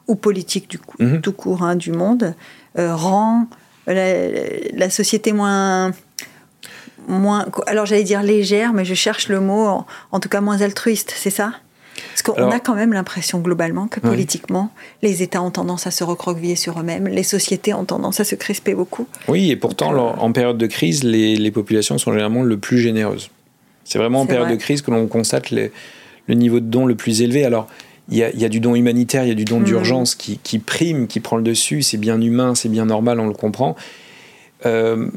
[0.08, 1.20] ou politique du coup, mmh.
[1.20, 2.34] tout court hein, du monde
[2.78, 3.46] euh, rend
[3.86, 5.92] la, société moins
[7.10, 11.12] moins, alors j'allais dire légère, mais je cherche le mot, en, tout cas moins altruiste,
[11.16, 11.52] c'est ça?
[12.08, 14.70] Parce qu'on a quand même l'impression globalement que politiquement,
[15.02, 18.34] les États ont tendance à se recroqueviller sur eux-mêmes, les sociétés ont tendance à se
[18.34, 19.06] crisper beaucoup.
[19.28, 23.30] Oui, et pourtant, en période de crise, les, populations sont généralement le plus généreuses.
[23.84, 25.70] C'est vraiment en période de crise que l'on constate le
[26.28, 27.44] niveau de don le plus élevé.
[27.44, 27.68] Alors,
[28.10, 29.64] il y, a, du don humanitaire, il y a du don mmh.
[29.64, 33.34] d'urgence qui, prime, qui prend le dessus, c'est bien humain, c'est bien normal, on le
[33.34, 33.76] comprend.
[34.66, 35.08] Euh,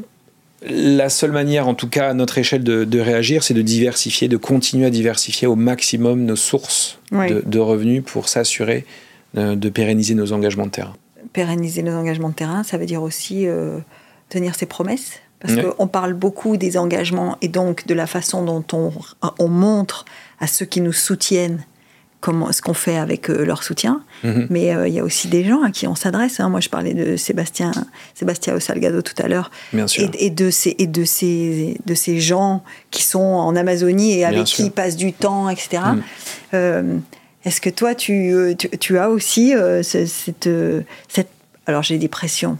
[0.70, 4.38] la seule manière, en tout cas à notre échelle, de, réagir, c'est de diversifier, de
[4.38, 8.86] continuer à diversifier au maximum nos sources de, revenus pour s'assurer
[9.38, 10.96] euh, de, pérenniser nos engagements de terrain.
[11.34, 13.80] Pérenniser nos engagements de terrain, ça veut dire aussi euh,
[14.30, 15.20] tenir ses promesses.
[15.40, 20.06] Parce qu'on parle beaucoup des engagements et donc de la façon dont on montre
[20.40, 21.66] à ceux qui nous soutiennent
[22.52, 24.02] ce qu'on fait avec euh, leur soutien.
[24.24, 24.48] Mhm.
[24.50, 26.40] Mais euh, il y a aussi des gens à qui on s'adresse.
[26.40, 26.50] Hein.
[26.50, 27.72] Moi, je parlais de Sébastien,
[28.14, 29.52] Sébastien Salgado tout à l'heure.
[29.74, 34.46] Et, de ces, et de, ces, de ces gens qui sont en Amazonie et avec
[34.46, 35.84] qui ils passent du temps, etc.
[35.84, 36.04] Mhm.
[36.54, 36.98] Euh,
[37.46, 40.50] est-ce que toi, tu, tu, as aussi cette,
[41.10, 41.30] cette,
[41.66, 42.58] Alors, j'ai des pressions.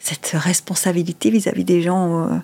[0.00, 2.40] Cette responsabilité vis-à-vis des gens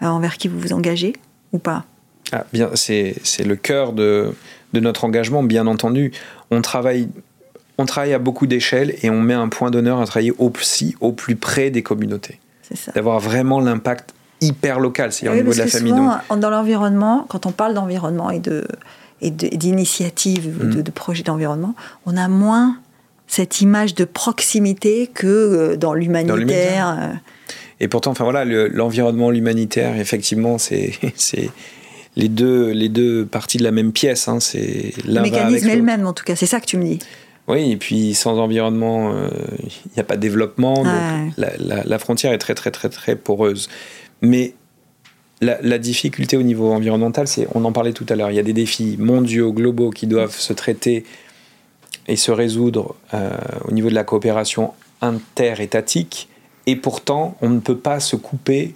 [0.00, 1.12] envers qui vous vous engagez
[1.52, 1.84] ou pas?
[2.32, 4.34] Ah, bien, c'est le cœur de,
[4.72, 6.12] de notre engagement, bien entendu.
[6.50, 7.08] On travaille,
[7.78, 11.12] on travaille à beaucoup d'échelles et on met un point d'honneur à travailler aussi au
[11.12, 12.38] plus près des communautés.
[12.94, 15.92] D'avoir vraiment l'impact hyper local, c'est-à-dire au niveau de la famille.
[15.92, 18.66] Souvent, dans l'environnement, quand on parle d'environnement et de
[19.22, 20.82] et d'initiatives, de, mm.
[20.82, 22.76] de, projets d'environnement, on a moins
[23.28, 26.96] cette image de proximité que euh, dans l'humanitaire.
[26.98, 27.14] Euh.
[27.80, 30.92] Et pourtant, enfin voilà, l'environnement, l'humanitaire, effectivement, c'est
[32.16, 34.28] les deux, les deux parties de la même pièce.
[34.28, 36.84] Hein, c'est le mécanisme est le même, en tout cas, c'est ça que tu me
[36.84, 36.98] dis.
[37.48, 39.28] Oui, et puis sans environnement, euh,
[39.60, 40.74] il n'y a pas de développement.
[40.74, 43.68] Donc la, frontière est très, très, très, très poreuse.
[44.20, 44.54] Mais
[45.40, 48.44] la, difficulté au niveau environnemental, c'est, on en parlait tout à l'heure, il y a
[48.44, 51.04] des défis mondiaux, globaux qui doivent se traiter
[52.06, 53.30] et se résoudre euh,
[53.66, 56.28] au niveau de la coopération interétatique.
[56.66, 58.74] Et pourtant, on ne peut pas se couper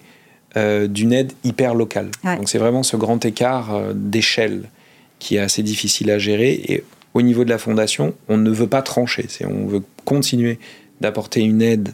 [0.56, 2.10] euh, d'une aide hyper locale.
[2.24, 4.70] Donc c'est vraiment ce grand écart euh, d'échelle
[5.18, 6.52] qui est assez difficile à gérer.
[6.68, 6.84] Et
[7.14, 9.26] au niveau de la fondation, on ne veut pas trancher.
[9.44, 10.58] On veut continuer
[11.00, 11.92] d'apporter une aide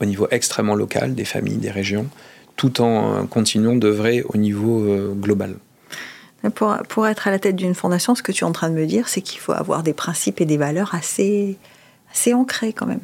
[0.00, 2.06] au niveau extrêmement local des familles, des régions,
[2.56, 5.56] tout en continuant d'œuvrer au niveau global.
[6.54, 8.74] Pour, pour, être à la tête d'une fondation, ce que tu es en train de
[8.74, 11.58] me dire, c'est qu'il faut avoir des principes et des valeurs assez,
[12.12, 13.02] assez ancrés quand même.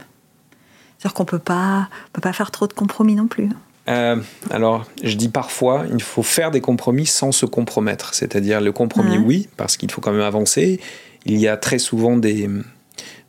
[0.98, 3.50] C'est-à-dire qu'on ne peut pas, peut pas faire trop de compromis non plus.
[3.88, 4.16] Euh,
[4.50, 8.14] alors, je dis parfois, il faut faire des compromis sans se compromettre.
[8.14, 10.80] C'est-à-dire le compromis, oui, parce qu'il faut quand même avancer.
[11.24, 12.48] Il y a très souvent des,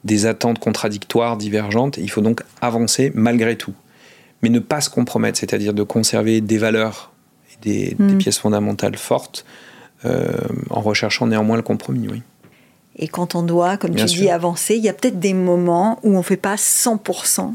[0.03, 1.97] des attentes contradictoires, divergentes.
[1.97, 3.74] Il faut donc avancer malgré tout.
[4.41, 7.12] Mais ne pas se compromettre, c'est-à-dire de conserver des valeurs
[7.51, 8.18] et des, des mm.
[8.18, 9.45] pièces fondamentales fortes
[10.05, 10.32] euh,
[10.70, 12.22] en recherchant néanmoins le compromis, oui.
[12.99, 16.16] Et quand on doit, comme tu dis, avancer, il y a peut-être des moments où
[16.16, 17.53] on ne fait pas 100%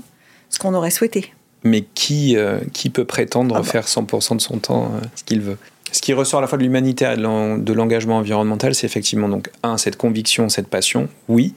[0.48, 1.32] ce qu'on aurait souhaité.
[1.64, 3.64] Mais qui, euh, qui peut prétendre ah bah.
[3.64, 5.58] faire 100% de son temps euh, ce qu'il veut?
[5.92, 9.50] Ce qui ressort à la fois de l'humanitaire et de l'engagement environnemental, c'est effectivement, donc,
[9.62, 11.54] un, cette conviction, cette passion, oui,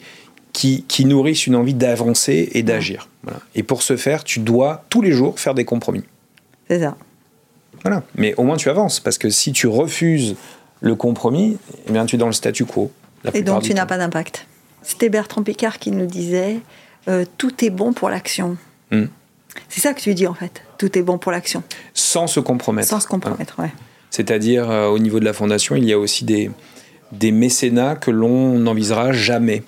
[0.51, 3.07] qui, qui nourrissent une envie d'avancer et d'agir.
[3.55, 6.03] Et pour ce faire, tu dois tous les jours faire des compromis.
[6.69, 6.95] C'est ça.
[7.83, 8.03] Voilà.
[8.15, 10.35] Mais au moins tu avances, parce que si tu refuses
[10.81, 12.91] le compromis, eh bien, tu es dans le statu quo.
[13.33, 14.47] Et donc tu n'as pas d'impact.
[14.81, 16.59] C'était Bertrand Picard qui nous disait
[17.07, 18.57] euh, tout est bon pour l'action.
[18.91, 19.05] Hmm.
[19.69, 20.63] C'est ça que tu dis en fait.
[20.77, 21.63] Tout est bon pour l'action.
[21.93, 22.89] Sans se compromettre.
[22.89, 23.71] Sans se compromettre, ouais.
[24.09, 26.49] C'est-à-dire, euh, au niveau de la fondation, il y a aussi des,
[27.11, 29.63] des mécénats que l'on n'envisagera jamais.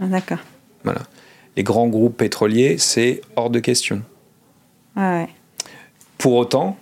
[0.00, 0.38] Ah, d'accord.
[0.84, 1.02] Voilà.
[1.56, 4.02] Les grands groupes pétroliers, c'est hors de question.
[4.96, 5.28] Ouais.
[6.16, 6.76] Pour autant,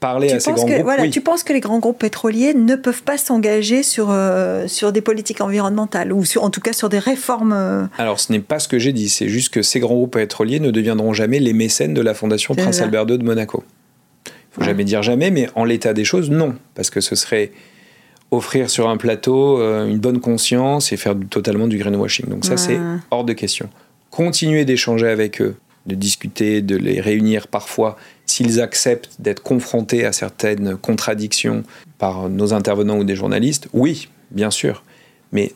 [0.00, 0.82] parler tu à ces grands groupes?
[0.82, 4.92] Voilà, Tu penses que les grands groupes pétroliers ne peuvent pas s'engager sur, euh, sur
[4.92, 8.40] des politiques environnementales ou sur, en tout cas sur des réformes euh, Alors, ce n'est
[8.40, 9.08] pas ce que j'ai dit.
[9.08, 12.54] C'est juste que ces grands groupes pétroliers ne deviendront jamais les mécènes de la Fondation
[12.54, 13.64] Prince Albert II de Monaco.
[14.26, 16.54] Il faut jamais dire jamais, mais en l'état des choses, non.
[16.74, 17.52] Parce que ce serait
[18.30, 22.26] offrir sur un plateau euh, une bonne conscience et faire totalement du greenwashing.
[22.26, 22.78] Donc ça, c'est
[23.10, 23.68] hors de question.
[24.10, 27.96] Continuer d'échanger avec eux, de discuter, de les réunir parfois
[28.36, 31.64] s'ils acceptent d'être confrontés à certaines contradictions
[31.96, 34.84] par nos intervenants ou des journalistes, oui, bien sûr.
[35.32, 35.54] Mais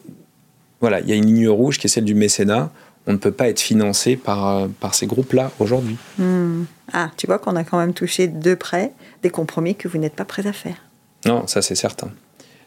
[0.81, 2.71] voilà, il y a une ligne rouge qui est celle du mécénat.
[3.07, 5.99] On ne peut pas être financé par, euh, par ces groupes-là aujourd'hui.
[6.17, 6.65] Hmm.
[6.91, 10.17] Ah, tu vois qu'on a quand même touché de près des compromis que vous n'êtes
[10.17, 10.77] pas prêts à faire.
[11.27, 12.11] Non, ça c'est certain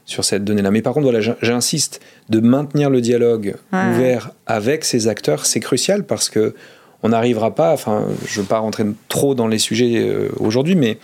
[0.06, 0.70] sur cette donnée-là.
[0.70, 6.04] Mais par contre, voilà, j'insiste de maintenir le dialogue ouvert avec ces acteurs, c'est crucial
[6.04, 6.54] parce que
[7.04, 10.76] on n'arrivera pas, enfin, je ne veux pas rentrer trop dans les sujets euh, aujourd'hui,
[10.76, 10.98] mais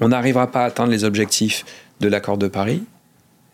[0.00, 1.64] on n'arrivera pas à atteindre les objectifs
[2.00, 2.82] de l'accord de Paris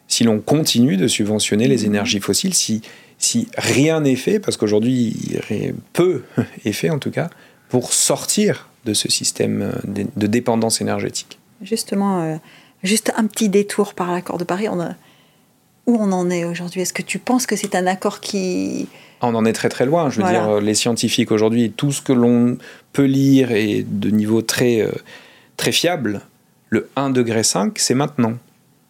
[0.09, 2.83] si l'on continue de subventionner les énergies fossiles, si,
[3.19, 5.39] si rien n'est fait, parce qu'aujourd'hui,
[5.93, 6.25] peu
[6.65, 7.31] est fait en tout cas,
[7.69, 11.39] pour sortir de ce système euh, de dépendance énergétique.
[11.63, 12.37] Justement, euh,
[12.83, 14.95] juste un petit détour par l'accord de Paris, on a,
[15.91, 16.81] où on en est aujourd'hui?
[16.83, 18.89] Est-ce que tu penses que c'est un accord qui,
[19.23, 20.11] on en est très très loin.
[20.11, 22.57] Je veux dire, les scientifiques aujourd'hui, tout ce que l'on
[22.93, 24.91] peut lire est de niveau très, euh,
[25.57, 26.23] très fiable.
[26.71, 27.43] Le 1,5 degré,
[27.77, 28.35] c'est maintenant.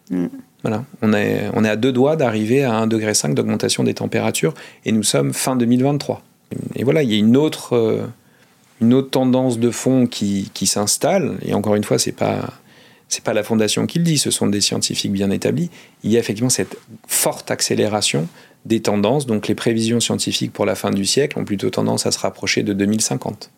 [0.09, 0.27] Mm.
[0.63, 0.85] Voilà.
[1.01, 4.53] On est, on est à deux doigts d'arriver à 1,5 degré d'augmentation des températures
[4.85, 6.21] et nous sommes fin 2023.
[6.75, 8.05] Et voilà, il y a une autre, euh,
[8.79, 11.37] une autre tendance de fond qui, qui s'installe.
[11.41, 12.53] Et encore une fois, c'est pas
[13.11, 15.69] c'est pas la fondation qui le dit, ce sont des scientifiques bien établis.
[16.03, 18.27] Il y a effectivement cette forte accélération
[18.65, 19.25] des tendances.
[19.25, 22.63] Donc les prévisions scientifiques pour la fin du siècle ont plutôt tendance à se rapprocher
[22.63, 23.51] de 2050.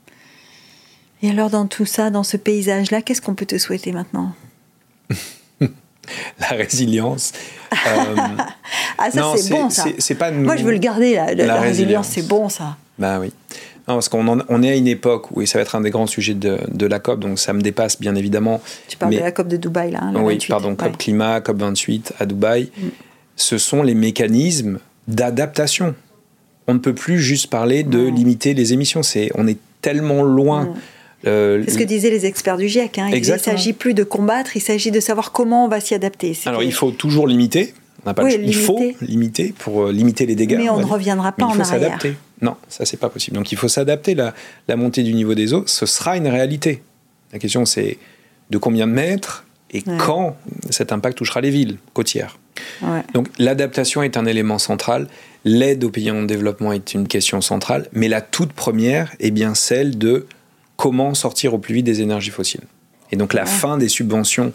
[1.21, 4.33] Et alors dans tout ça, dans ce paysage-là, qu'est-ce qu'on peut te souhaiter maintenant?
[6.39, 7.31] La résilience.
[7.71, 7.77] Euh,
[8.97, 9.85] ah ça c'est bon ça.
[10.17, 12.75] pas Moi je veux le garder La, la, résilience, c'est bon ça.
[12.97, 13.31] Ben oui.
[13.85, 16.33] Parce qu'on on est à une époque où ça va être un des grands sujets
[16.33, 18.61] de, de, la COP, donc ça me dépasse bien évidemment.
[18.87, 19.99] Tu parles de la COP de Dubaï là.
[20.03, 22.71] Hein, oui, pardon, COP climat, COP 28 à Dubaï.
[22.77, 22.87] Mm.
[23.35, 25.95] Ce sont les mécanismes d'adaptation.
[26.67, 29.03] On ne peut plus juste parler de limiter les émissions.
[29.03, 30.73] C'est, on est tellement loin.
[31.25, 32.99] Euh, c'est ce que disaient les experts du GIEC.
[32.99, 33.09] Hein.
[33.13, 36.37] Il ne s'agit plus de combattre, il s'agit de savoir comment on va s'y adapter.
[36.45, 37.73] Alors il faut toujours limiter.
[38.05, 40.57] Il faut limiter pour euh, limiter les dégâts.
[40.57, 41.61] Mais on ne reviendra pas en arrière.
[41.61, 42.15] Il faut s'adapter.
[42.41, 43.37] Non, ça c'est pas possible.
[43.37, 44.15] Donc il faut s'adapter.
[44.15, 44.33] La,
[44.67, 46.83] la montée du niveau des eaux, ce sera une réalité.
[47.31, 47.97] La question c'est
[48.49, 50.37] de combien de mètres et quand
[50.69, 52.37] cet impact touchera les villes côtières.
[53.13, 55.07] Donc l'adaptation est un élément central,
[55.45, 59.55] l'aide aux pays en développement est une question centrale, mais la toute première est bien
[59.55, 60.27] celle de
[60.77, 62.65] comment sortir au plus vite des énergies fossiles.
[63.11, 64.53] Et donc la fin des subventions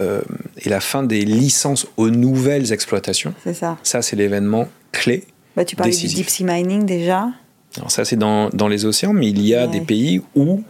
[0.00, 0.20] euh,
[0.58, 5.24] et la fin des licences aux nouvelles exploitations, ça, ça c'est l'événement clé.
[5.56, 7.30] Bah, tu parlais du deep sea mining déjà
[7.76, 10.62] Alors ça c'est dans, dans, les océans, mais il y a des pays où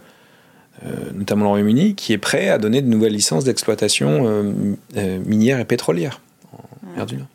[1.15, 4.53] notamment le Royaume-Uni, qui est prêt à donner de nouvelles licences d'exploitation
[5.25, 6.21] minière et pétrolière
[6.53, 7.27] en mer du Nord.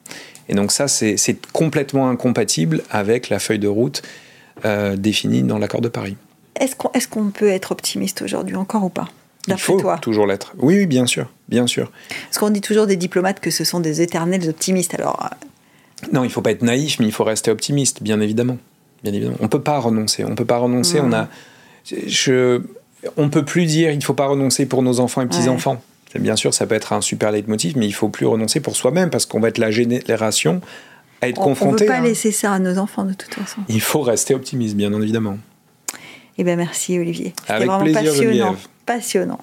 [0.49, 4.03] Et donc ça, c'est complètement incompatible avec la feuille de route
[4.97, 6.16] définie dans l'accord de Paris.
[6.55, 9.09] Est-ce qu'on peut être optimiste aujourd'hui encore ou pas?
[9.49, 10.55] Il faut toujours l'être.
[10.59, 11.90] Oui, oui, bien sûr, bien sûr.
[12.24, 14.95] Parce qu'on dit toujours des diplomates que ce sont des éternels optimistes.
[14.95, 15.24] Alors.
[15.24, 18.59] Euh, non, il faut pas être naïf, mais il faut rester optimiste, bien évidemment.
[19.03, 19.36] Bien évidemment.
[19.40, 20.24] On peut pas renoncer.
[20.24, 21.01] On peut pas renoncer.
[21.01, 21.28] On a.
[22.07, 22.62] Je.
[23.16, 25.82] On peut plus dire il faut pas renoncer pour nos enfants et petits enfants.
[26.14, 29.11] Bien sûr, ça peut être un super leitmotiv, mais il faut plus renoncer pour soi-même
[29.11, 30.61] parce qu'on va être la génération
[31.20, 31.68] à être confronté.
[31.68, 33.62] On ne peut pas laisser ça à nos enfants de toute façon.
[33.68, 35.38] Il faut rester optimiste, bien évidemment.
[36.38, 37.34] Eh bien, merci Olivier.
[37.40, 38.57] C'était vraiment passionnant
[38.87, 39.41] passionnant.